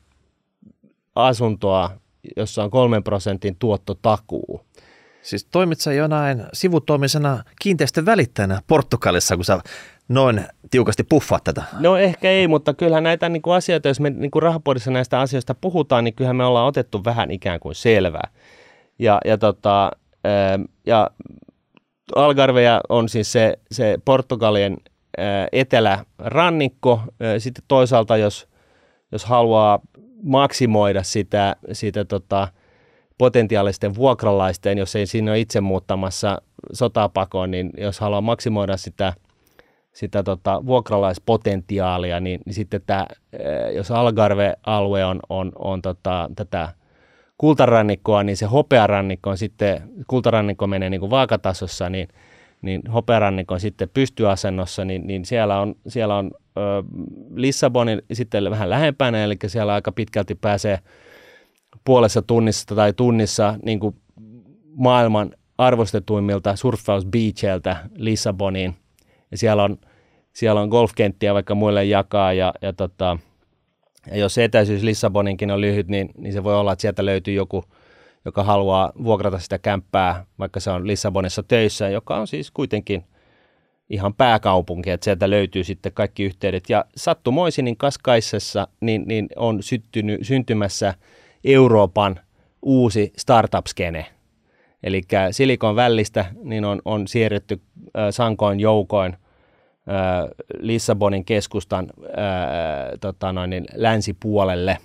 [1.15, 1.89] asuntoa,
[2.37, 4.61] jossa on kolmen prosentin tuottotakuu.
[5.21, 9.59] Siis toimit sä jonain sivutoimisena kiinteistön välittäjänä Portugalissa, kun sä
[10.07, 11.63] noin tiukasti puffaat tätä?
[11.79, 15.19] No ehkä ei, mutta kyllähän näitä niin kuin asioita, jos me niin kuin rahapodissa näistä
[15.19, 18.29] asioista puhutaan, niin kyllähän me ollaan otettu vähän ikään kuin selvää.
[18.99, 19.91] Ja, ja, tota,
[20.25, 21.09] ähm, ja
[22.15, 24.77] Algarveja on siis se, se Portugalien
[25.19, 27.01] äh, etelärannikko.
[27.03, 28.47] Äh, sitten toisaalta, jos,
[29.11, 29.79] jos haluaa
[30.23, 32.47] maksimoida sitä, sitä tota,
[33.17, 36.41] potentiaalisten vuokralaisten, jos ei siinä ole itse muuttamassa
[36.73, 39.13] sotapakoon, niin jos haluaa maksimoida sitä–
[39.93, 46.69] sitä tota, vuokralaispotentiaalia, niin, niin sitten tämä, eh, jos Algarve-alue on, on, on tota, tätä
[47.37, 52.07] kultarannikkoa, niin se hopearannikko on sitten, kultarannikko menee niin kuin vaakatasossa, niin,
[52.61, 56.31] niin hopearannikko on sitten pystyasennossa, niin, niin siellä on, siellä on
[57.35, 60.79] Lissabonin sitten vähän lähempänä, eli siellä aika pitkälti pääsee
[61.85, 63.95] puolessa tunnissa tai tunnissa niin kuin
[64.75, 68.75] maailman arvostetuimmilta surffausbeacheltä Lissaboniin,
[69.31, 69.77] ja siellä on,
[70.33, 73.17] siellä on golfkenttiä vaikka muille jakaa ja, ja, tota,
[74.11, 77.63] ja jos etäisyys Lissaboninkin on lyhyt, niin, niin se voi olla, että sieltä löytyy joku,
[78.25, 83.03] joka haluaa vuokrata sitä kämppää, vaikka se on Lissabonissa töissä, joka on siis kuitenkin
[83.91, 86.69] ihan pääkaupunki, että sieltä löytyy sitten kaikki yhteydet.
[86.69, 90.93] Ja sattumoisin Kaskaisessa niin, niin on syttynyt, syntymässä
[91.43, 92.19] Euroopan
[92.61, 94.05] uusi startup-skene.
[94.83, 97.61] Eli Silikon vällistä niin on, on siirretty
[97.97, 99.17] äh, sankoin joukoin
[100.59, 101.87] Lissabonin keskustan
[102.17, 104.77] ää, tota noin, niin länsipuolelle.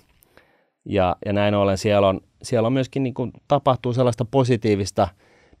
[0.85, 5.07] Ja, ja näin ollen siellä on, siellä on myöskin niin kuin, tapahtuu sellaista positiivista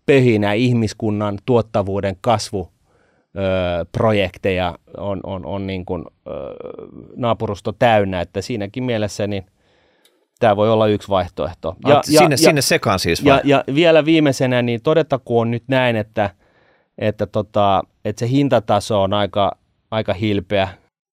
[0.05, 2.71] pöhinää ihmiskunnan tuottavuuden kasvu
[3.91, 6.05] projekteja on, on, on niin kuin,
[7.15, 9.45] naapurusto täynnä, että siinäkin mielessä niin
[10.39, 11.75] tämä voi olla yksi vaihtoehto.
[11.87, 13.41] Ja, ja, sinne, ja, sinne sekaan siis vai?
[13.43, 16.29] Ja, ja vielä viimeisenä, niin todettakoon nyt näin, että–
[16.97, 19.57] että, tota, että se hintataso on aika,
[19.91, 20.67] aika hilpeä.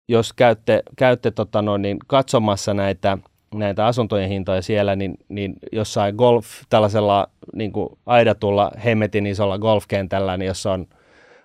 [0.08, 3.18] Jos käytte, käytte tota noin, niin katsomassa näitä,
[3.54, 10.36] näitä asuntojen hintoja siellä, niin, niin jossain golf, tällaisella niin kuin aidatulla hemmetin isolla golfkentällä,
[10.36, 10.86] niin jossa on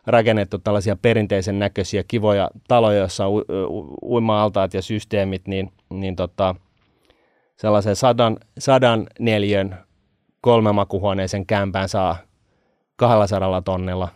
[0.09, 3.43] rakennettu tällaisia perinteisen näköisiä kivoja taloja, joissa on
[4.03, 6.55] uima-altaat ja systeemit, niin, niin tota,
[7.57, 9.77] sellaisen sadan, sadan neljön
[10.41, 12.17] kolmemakuhuoneisen kämpään saa
[12.95, 14.07] 200 tonnilla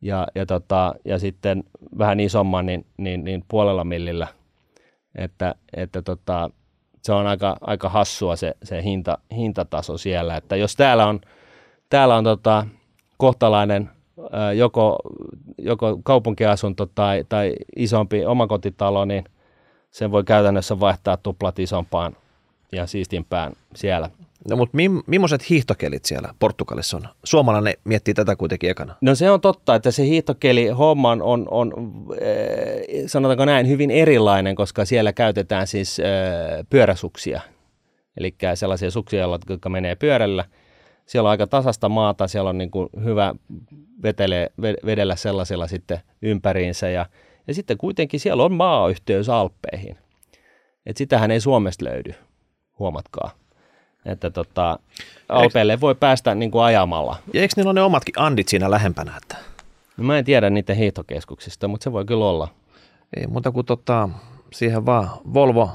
[0.00, 1.64] ja, ja, tota, ja sitten
[1.98, 4.26] vähän isomman niin, niin, niin puolella millillä.
[5.14, 6.50] Että, että tota,
[7.02, 10.36] se on aika, aika hassua se, se hinta, hintataso siellä.
[10.36, 11.20] Että jos täällä on,
[11.90, 12.66] täällä on tota,
[13.16, 13.90] kohtalainen
[14.56, 14.98] joko,
[15.58, 19.24] joko kaupunkiasunto tai, tai isompi omakotitalo, niin
[19.90, 22.16] sen voi käytännössä vaihtaa tuplat isompaan
[22.72, 24.10] ja siistimpään siellä.
[24.50, 27.08] No mutta mi- millaiset hiihtokelit siellä Portugalissa on?
[27.24, 28.94] Suomalainen miettii tätä kuitenkin ekana.
[29.00, 31.72] No se on totta, että se hiihtokeli homma on, on, on
[33.06, 36.00] sanotaanko näin, hyvin erilainen, koska siellä käytetään siis
[36.70, 37.40] pyöräsuksia.
[38.16, 40.44] Eli sellaisia suksia, jotka menee pyörällä.
[41.06, 43.34] Siellä on aika tasasta maata, siellä on niin kuin hyvä
[44.02, 44.50] vetele,
[44.86, 46.88] vedellä sellaisella sitten ympäriinsä.
[46.88, 47.06] Ja,
[47.46, 49.96] ja sitten kuitenkin siellä on maayhteys Alppeihin.
[50.86, 52.14] Et sitähän ei Suomesta löydy,
[52.78, 53.30] huomatkaa.
[54.04, 54.78] Että tota,
[55.28, 57.16] Alpeille voi päästä niin kuin ajamalla.
[57.32, 59.16] Ja eikö niillä ole ne omatkin andit siinä lähempänä?
[59.22, 59.36] Että?
[59.96, 62.48] No mä en tiedä niiden hiihtokeskuksista, mutta se voi kyllä olla.
[63.16, 64.08] Ei muuta kuin tota,
[64.52, 65.70] siihen vaan Volvo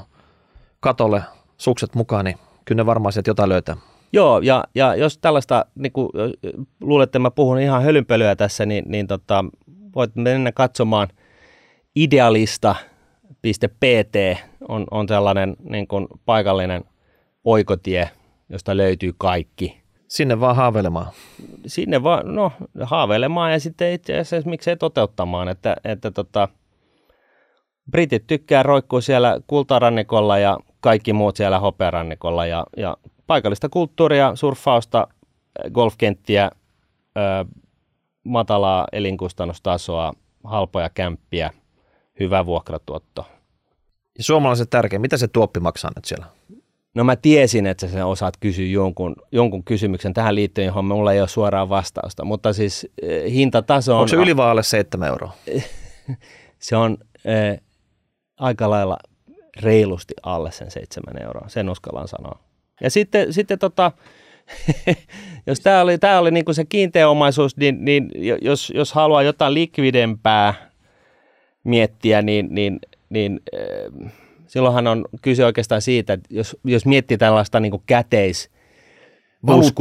[0.80, 1.22] katolle
[1.58, 3.76] sukset mukaan, niin kyllä ne varmaan sieltä jotain löytää.
[4.12, 6.08] Joo, ja, ja jos tällaista, niin kuin,
[6.80, 9.44] luulet, että mä puhun ihan hölynpölyä tässä, niin, niin tota,
[9.94, 11.08] voit mennä katsomaan
[11.96, 14.16] idealista.pt
[14.68, 16.84] on, on sellainen niin kuin paikallinen
[17.44, 18.10] oikotie,
[18.48, 19.82] josta löytyy kaikki.
[20.08, 21.06] Sinne vaan haaveilemaan.
[21.66, 22.52] Sinne vaan, no
[22.82, 26.48] haaveilemaan ja sitten itse asiassa miksei toteuttamaan, että, että tota,
[27.90, 32.96] Britit tykkää roikkua siellä kultarannikolla ja kaikki muut siellä hopearannikolla ja, ja
[33.26, 35.08] paikallista kulttuuria, surffausta,
[35.72, 36.50] golfkenttiä,
[37.16, 37.20] ö,
[38.24, 40.12] matalaa elinkustannustasoa,
[40.44, 41.50] halpoja kämppiä,
[42.20, 43.26] hyvä vuokratuotto.
[44.18, 46.26] Ja suomalaiset tärkeä, mitä se tuoppi maksaa nyt siellä?
[46.94, 51.20] No mä tiesin, että sä osaat kysyä jonkun, jonkun kysymyksen tähän liittyen, johon mulla ei
[51.20, 53.98] ole suoraa vastausta, mutta siis eh, hintataso on...
[53.98, 55.32] Onko se yli vai alle 7 euroa?
[56.58, 57.60] se on eh,
[58.38, 58.98] aika lailla
[59.60, 62.38] reilusti alle sen 7 euroa, sen uskallan sanoa.
[62.80, 63.92] Ja sitten, sitten tota,
[65.46, 68.10] jos tämä oli, tää oli niinku se kiinteä omaisuus, niin, niin
[68.42, 70.54] jos, jos haluaa jotain likvidempää
[71.64, 72.78] miettiä, niin, niin,
[73.10, 74.12] niin äh,
[74.46, 78.50] silloinhan on kyse oikeastaan siitä, että jos, jos miettii tällaista niin kuin käteis,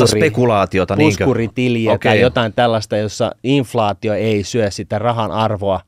[0.06, 2.12] spekulaatiota, puskuritiliä okay.
[2.12, 5.82] tai jotain tällaista, jossa inflaatio ei syö sitä rahan arvoa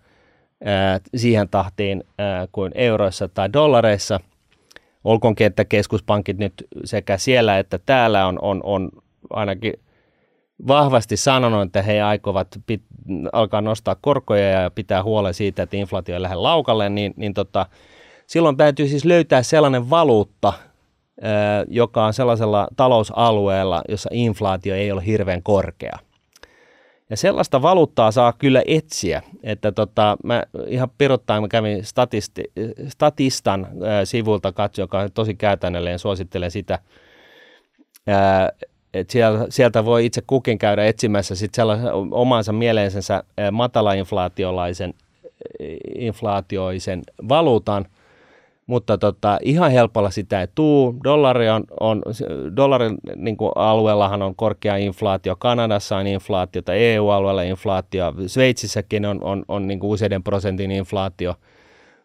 [0.66, 4.20] ää, siihen tahtiin ää, kuin euroissa tai dollareissa.
[5.04, 6.54] Olkoonkin, että keskuspankit nyt
[6.86, 8.90] sekä siellä että täällä on, on, on
[9.30, 9.74] ainakin
[10.68, 12.82] vahvasti sanonut, että he aikovat pit,
[13.32, 17.66] alkaa nostaa korkoja ja pitää huolen siitä, että inflaatio ei lähde laukalle, niin, niin tota,
[18.28, 20.54] silloin täytyy siis löytää sellainen valuutta,
[21.68, 26.00] joka on sellaisella talousalueella, jossa inflaatio ei ole hirveän korkea.
[27.14, 32.44] Ja sellaista valuuttaa saa kyllä etsiä, että tota, mä ihan pirottain mä kävin statisti,
[32.88, 36.80] Statistan ää, sivulta katsoa, joka on tosi käytännöllinen, suosittelen sitä.
[38.08, 38.50] Ää,
[38.94, 41.54] et sieltä, sieltä voi itse kukin käydä etsimässä sit
[42.12, 44.94] omansa mieleensä matalainflaatiolaisen
[45.96, 47.86] inflaatioisen valuutan–
[48.68, 50.96] mutta tota, ihan helpolla sitä ei tuu.
[51.04, 52.02] Dollari on, on
[52.56, 59.46] dollarin niin kuin alueellahan on korkea inflaatio, Kanadassa on inflaatiota, EU-alueella inflaatio, Sveitsissäkin on, on,
[59.48, 61.36] on niin kuin useiden prosentin inflaatio,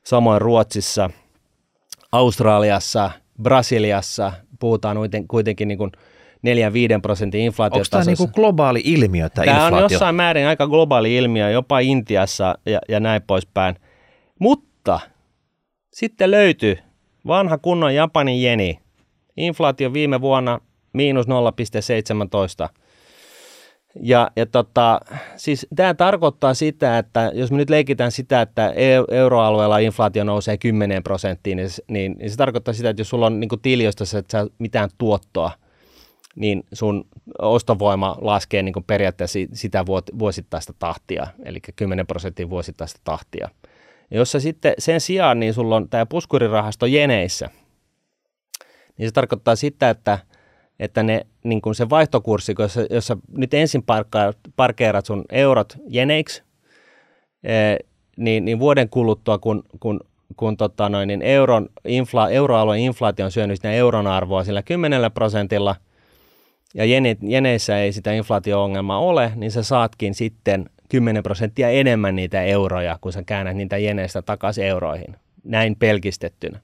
[0.05, 1.11] samoin Ruotsissa,
[2.13, 3.11] Australiassa,
[3.43, 4.97] Brasiliassa puhutaan
[5.29, 5.93] kuitenkin niin kuin
[6.39, 7.97] 4-5 prosentin inflaatiosta.
[7.97, 12.59] Onko tämä niin globaali ilmiö, tämä, tämä on jossain määrin aika globaali ilmiö, jopa Intiassa
[12.67, 13.77] ja, ja näin poispäin.
[14.39, 15.01] Mutta
[15.99, 16.79] sitten löytyi
[17.27, 18.79] vanha kunnon Japanin jeni.
[19.37, 20.61] Inflaatio viime vuonna
[20.93, 22.69] miinus 0,17.
[24.03, 25.01] Ja, ja tota,
[25.37, 28.73] siis tämä tarkoittaa sitä, että jos me nyt leikitään sitä, että
[29.11, 33.41] euroalueella inflaatio nousee 10 prosenttiin, niin, niin, niin se tarkoittaa sitä, että jos sulla on
[33.41, 34.23] niin tili, josta sä
[34.59, 35.51] mitään tuottoa,
[36.37, 37.05] niin sun
[37.39, 39.85] ostovoima laskee niin periaatteessa sitä
[40.19, 43.49] vuosittaista tahtia, eli 10 prosenttia vuosittaista tahtia.
[44.11, 47.51] Jossa sitten sen sijaan niin sulla on tämä puskurirahasto jeneissä,
[48.99, 50.19] niin se tarkoittaa sitä, että,
[50.79, 53.85] että ne, niin kuin se vaihtokurssi, jossa, jossa nyt ensin
[54.57, 56.43] parkkeerat sun eurot jeneiksi,
[58.17, 60.01] niin, niin vuoden kuluttua, kun, kun,
[60.37, 65.13] kun tota noin, niin euron, infla, euroalueen inflaatio on syönyt sitä euron arvoa sillä 10
[65.13, 65.77] prosentilla,
[66.75, 72.43] ja jene, jeneissä ei sitä inflaatio-ongelmaa ole, niin sä saatkin sitten 10 prosenttia enemmän niitä
[72.43, 75.17] euroja, kun sä käännät niitä jeneistä takaisin euroihin.
[75.45, 76.61] Näin pelkistettynä.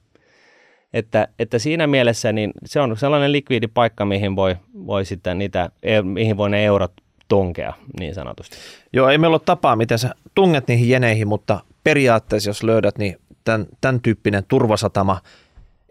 [0.93, 4.55] Että, että siinä mielessä niin se on sellainen likviidi paikka, mihin voi,
[4.85, 5.69] voi sitten niitä,
[6.03, 6.91] mihin voi ne eurot
[7.27, 8.57] tunkea niin sanotusti.
[8.93, 13.17] Joo, ei meillä ole tapaa, miten sä tunget niihin jeneihin, mutta periaatteessa jos löydät, niin
[13.43, 15.21] tämän, tämän tyyppinen turvasatama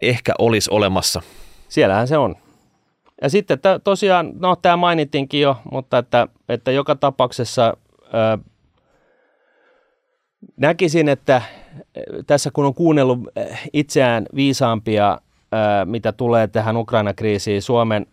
[0.01, 1.21] ehkä olisi olemassa.
[1.69, 2.35] Siellähän se on.
[3.21, 7.77] Ja sitten että tosiaan, no tämä mainittiinkin jo, mutta että, että joka tapauksessa
[8.15, 8.37] ö,
[10.57, 11.41] näkisin, että
[12.27, 13.19] tässä kun on kuunnellut
[13.73, 15.19] itseään viisaampia,
[15.85, 18.05] mitä tulee tähän Ukraina-kriisiin, Suomen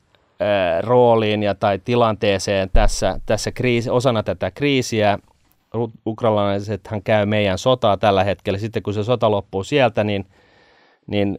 [0.80, 5.18] rooliin ja tai tilanteeseen tässä, tässä kriisi, osana tätä kriisiä.
[6.06, 8.58] Ukrainalaisethan käy meidän sotaa tällä hetkellä.
[8.58, 10.26] Sitten kun se sota loppuu sieltä, niin,
[11.06, 11.38] niin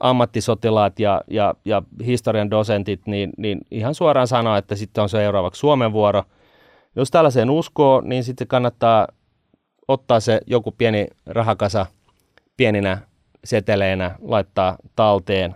[0.00, 5.58] ammattisotilaat ja, ja, ja historian dosentit, niin, niin ihan suoraan sanoa, että sitten on seuraavaksi
[5.58, 6.22] Suomen vuoro.
[6.96, 9.08] Jos tällaiseen uskoo, niin sitten kannattaa
[9.88, 11.86] ottaa se joku pieni rahakasa
[12.56, 12.98] pieninä
[13.44, 15.54] seteleinä, laittaa talteen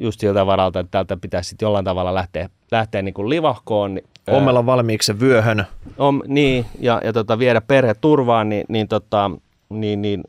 [0.00, 3.94] just siltä varalta, että täältä pitäisi sitten jollain tavalla lähteä, lähteä niin kuin livahkoon.
[3.94, 5.64] Niin, Ommella valmiiksi se vyöhön.
[5.98, 9.30] On, niin, ja, ja tota, viedä perhe turvaan, niin, niin, tota,
[9.68, 10.24] niin, niin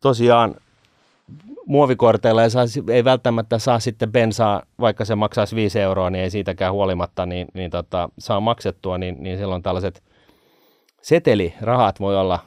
[0.00, 0.54] tosiaan
[1.66, 6.30] muovikorteilla ei, saa, ei välttämättä saa sitten bensaa, vaikka se maksaisi 5 euroa, niin ei
[6.30, 10.02] siitäkään huolimatta, niin, niin tota, saa maksettua, niin, niin silloin tällaiset
[11.02, 12.38] setelirahat voi olla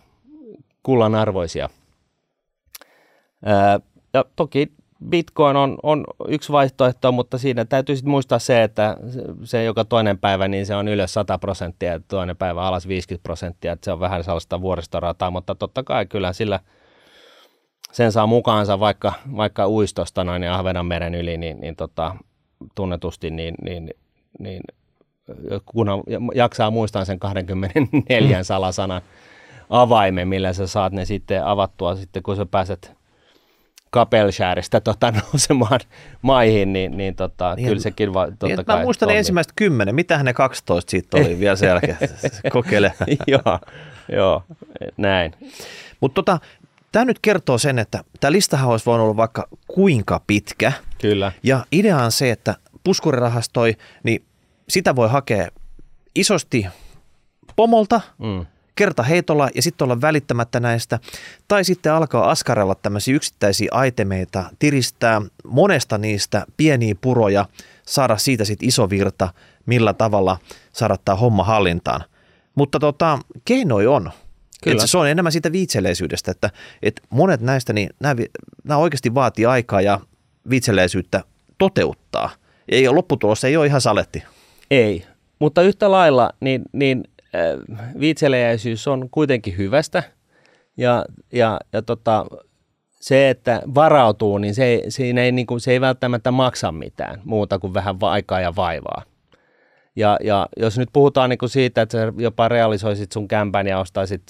[0.83, 1.69] kullan arvoisia.
[4.13, 4.71] Ja toki
[5.09, 8.97] Bitcoin on, on yksi vaihtoehto, mutta siinä täytyy sitten muistaa se, että
[9.43, 13.23] se joka toinen päivä, niin se on ylös 100 prosenttia ja toinen päivä alas 50
[13.23, 16.59] prosenttia, että se on vähän sellaista vuoristorataa, mutta totta kai kyllä sillä
[17.97, 22.15] sen saa mukaansa vaikka, vaikka uistosta noin ja Ahvenanmeren yli, niin, niin tota,
[22.75, 23.93] tunnetusti, niin, niin,
[24.39, 24.61] niin
[25.65, 25.87] kun
[26.35, 29.01] jaksaa muistaa sen 24 salasanan
[29.69, 32.97] avaimen, millä sä saat ne sitten avattua sitten, kun sä pääset
[33.89, 35.79] Kapelshäristä tota, nousemaan
[36.21, 38.77] maihin, niin, niin, tota, niin kyllä sekin va, totta niin, kai.
[38.77, 41.97] Mä muistan ne ensimmäiset kymmenen, mitähän ne 12 siitä oli vielä sen jälkeen,
[42.53, 42.93] kokeile.
[43.27, 43.59] joo,
[44.11, 44.43] joo,
[44.97, 45.33] näin.
[45.99, 46.39] Mutta tota,
[46.91, 50.71] tämä nyt kertoo sen, että tämä listahan olisi voinut olla vaikka kuinka pitkä.
[51.01, 51.31] Kyllä.
[51.43, 54.23] Ja idea on se, että puskurirahastoi, niin
[54.69, 55.47] sitä voi hakea
[56.15, 56.65] isosti
[57.55, 58.45] pomolta, mm
[58.77, 60.99] kerta heitolla ja sitten olla välittämättä näistä.
[61.47, 67.45] Tai sitten alkaa askarella tämmöisiä yksittäisiä aitemeita, tiristää monesta niistä pieniä puroja,
[67.87, 69.33] saada siitä sitten iso virta,
[69.65, 70.37] millä tavalla
[70.73, 72.03] saada tämä homma hallintaan.
[72.55, 74.11] Mutta tota, keinoi on.
[74.63, 74.87] Kyllä.
[74.87, 76.49] se on enemmän siitä viitseleisyydestä, että,
[76.81, 78.15] että monet näistä, niin nämä,
[78.63, 79.99] nämä oikeasti vaatii aikaa ja
[80.49, 81.23] viitseleisyyttä
[81.57, 82.29] toteuttaa.
[82.69, 84.23] Ei, lopputulos ei ole ihan saletti.
[84.71, 85.05] Ei,
[85.39, 87.03] mutta yhtä lailla niin, niin
[87.99, 90.03] viitseliäisyys on kuitenkin hyvästä
[90.77, 92.25] ja, ja, ja tota,
[93.01, 97.59] se, että varautuu, niin se, siinä ei, niin kuin, se ei välttämättä maksa mitään muuta
[97.59, 99.03] kuin vähän aikaa ja vaivaa.
[99.97, 103.79] Ja, ja jos nyt puhutaan niin kuin siitä, että sä jopa realisoisit sun kämpän ja
[103.79, 104.23] ostaisit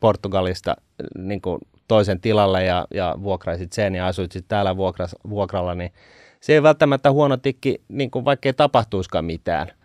[0.00, 0.76] Portugalista
[1.18, 5.92] niin kuin toisen tilalle ja, ja vuokraisit sen ja asuisit täällä vuokras, vuokralla, niin
[6.40, 9.68] se ei välttämättä huono tikki, niin kuin vaikka ei tapahtuisikaan mitään–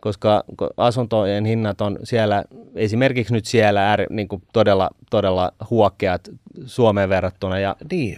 [0.00, 0.44] koska
[0.76, 2.44] asuntojen hinnat on siellä,
[2.74, 6.28] esimerkiksi nyt siellä ääri, niin kuin todella, todella huokkeat
[6.66, 7.58] Suomeen verrattuna.
[7.58, 7.76] Ja...
[7.90, 8.16] Niin,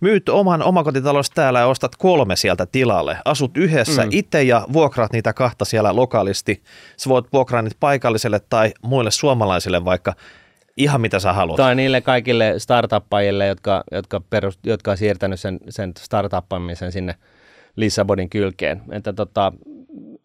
[0.00, 3.16] myyt oman omakotitalous täällä ja ostat kolme sieltä tilalle.
[3.24, 4.08] Asut yhdessä mm.
[4.12, 6.62] itse ja vuokraat niitä kahta siellä lokaalisti.
[6.96, 10.14] Sä voit vuokraa niitä paikalliselle tai muille suomalaisille vaikka
[10.76, 11.56] ihan mitä sä haluat.
[11.56, 17.14] Tai niille kaikille startuppajille, jotka, jotka, perust, jotka on siirtänyt sen, sen startuppamisen sinne
[17.76, 18.82] Lissabonin kylkeen.
[18.90, 19.52] Että tota,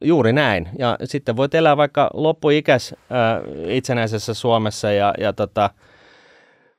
[0.01, 0.69] Juuri näin.
[0.79, 5.69] Ja sitten voit elää vaikka loppuikäs ää, itsenäisessä Suomessa ja, ja tota,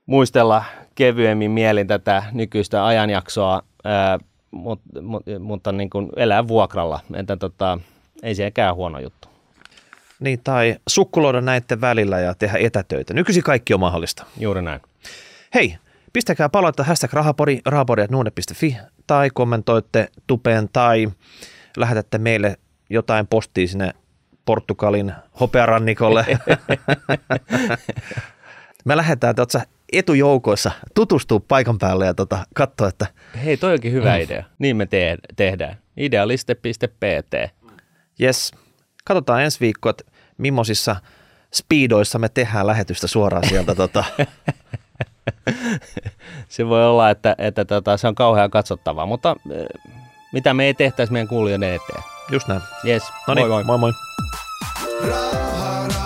[0.06, 0.64] muistella
[0.94, 4.18] kevyemmin mielin tätä nykyistä ajanjaksoa, ää,
[4.50, 7.00] mut, mut, mutta niin kuin elää vuokralla.
[7.14, 7.78] Entä tota,
[8.22, 9.28] ei sekään huono juttu.
[10.20, 13.14] Niin, tai sukkuloida näiden välillä ja tehdä etätöitä.
[13.14, 14.26] Nykyisin kaikki on mahdollista.
[14.38, 14.80] Juuri näin.
[15.54, 15.76] Hei,
[16.12, 18.76] pistäkää palautetta hashtag rahapori, rahapori.nuune.fi
[19.06, 21.08] tai kommentoitte tupeen tai
[21.76, 22.56] lähetätte meille
[22.90, 23.92] jotain postia sinne
[24.44, 26.26] Portugalin hopearannikolle.
[28.84, 29.60] Me lähdetään tuotsa
[29.92, 33.06] etujoukoissa tutustua paikan päälle ja tota, katsoa, että...
[33.44, 34.22] Hei, toi onkin hyvä mm.
[34.22, 34.44] idea.
[34.58, 35.76] Niin me te- tehdään.
[35.96, 37.34] Idealiste.pt.
[38.20, 38.52] Yes.
[39.04, 40.04] Katsotaan ensi viikko, että
[40.38, 40.96] millaisissa
[41.54, 43.74] speedoissa me tehdään lähetystä suoraan sieltä.
[43.74, 44.04] tota.
[46.48, 49.66] se voi olla, että, että tota, se on kauhean katsottavaa, mutta eh,
[50.32, 52.15] mitä me ei tehtäisi meidän kuulijoiden eteen.
[52.30, 52.60] Just näin.
[52.84, 53.64] Yes, No niin, moi moi.
[53.64, 53.92] moi moi.
[55.08, 56.05] Rauha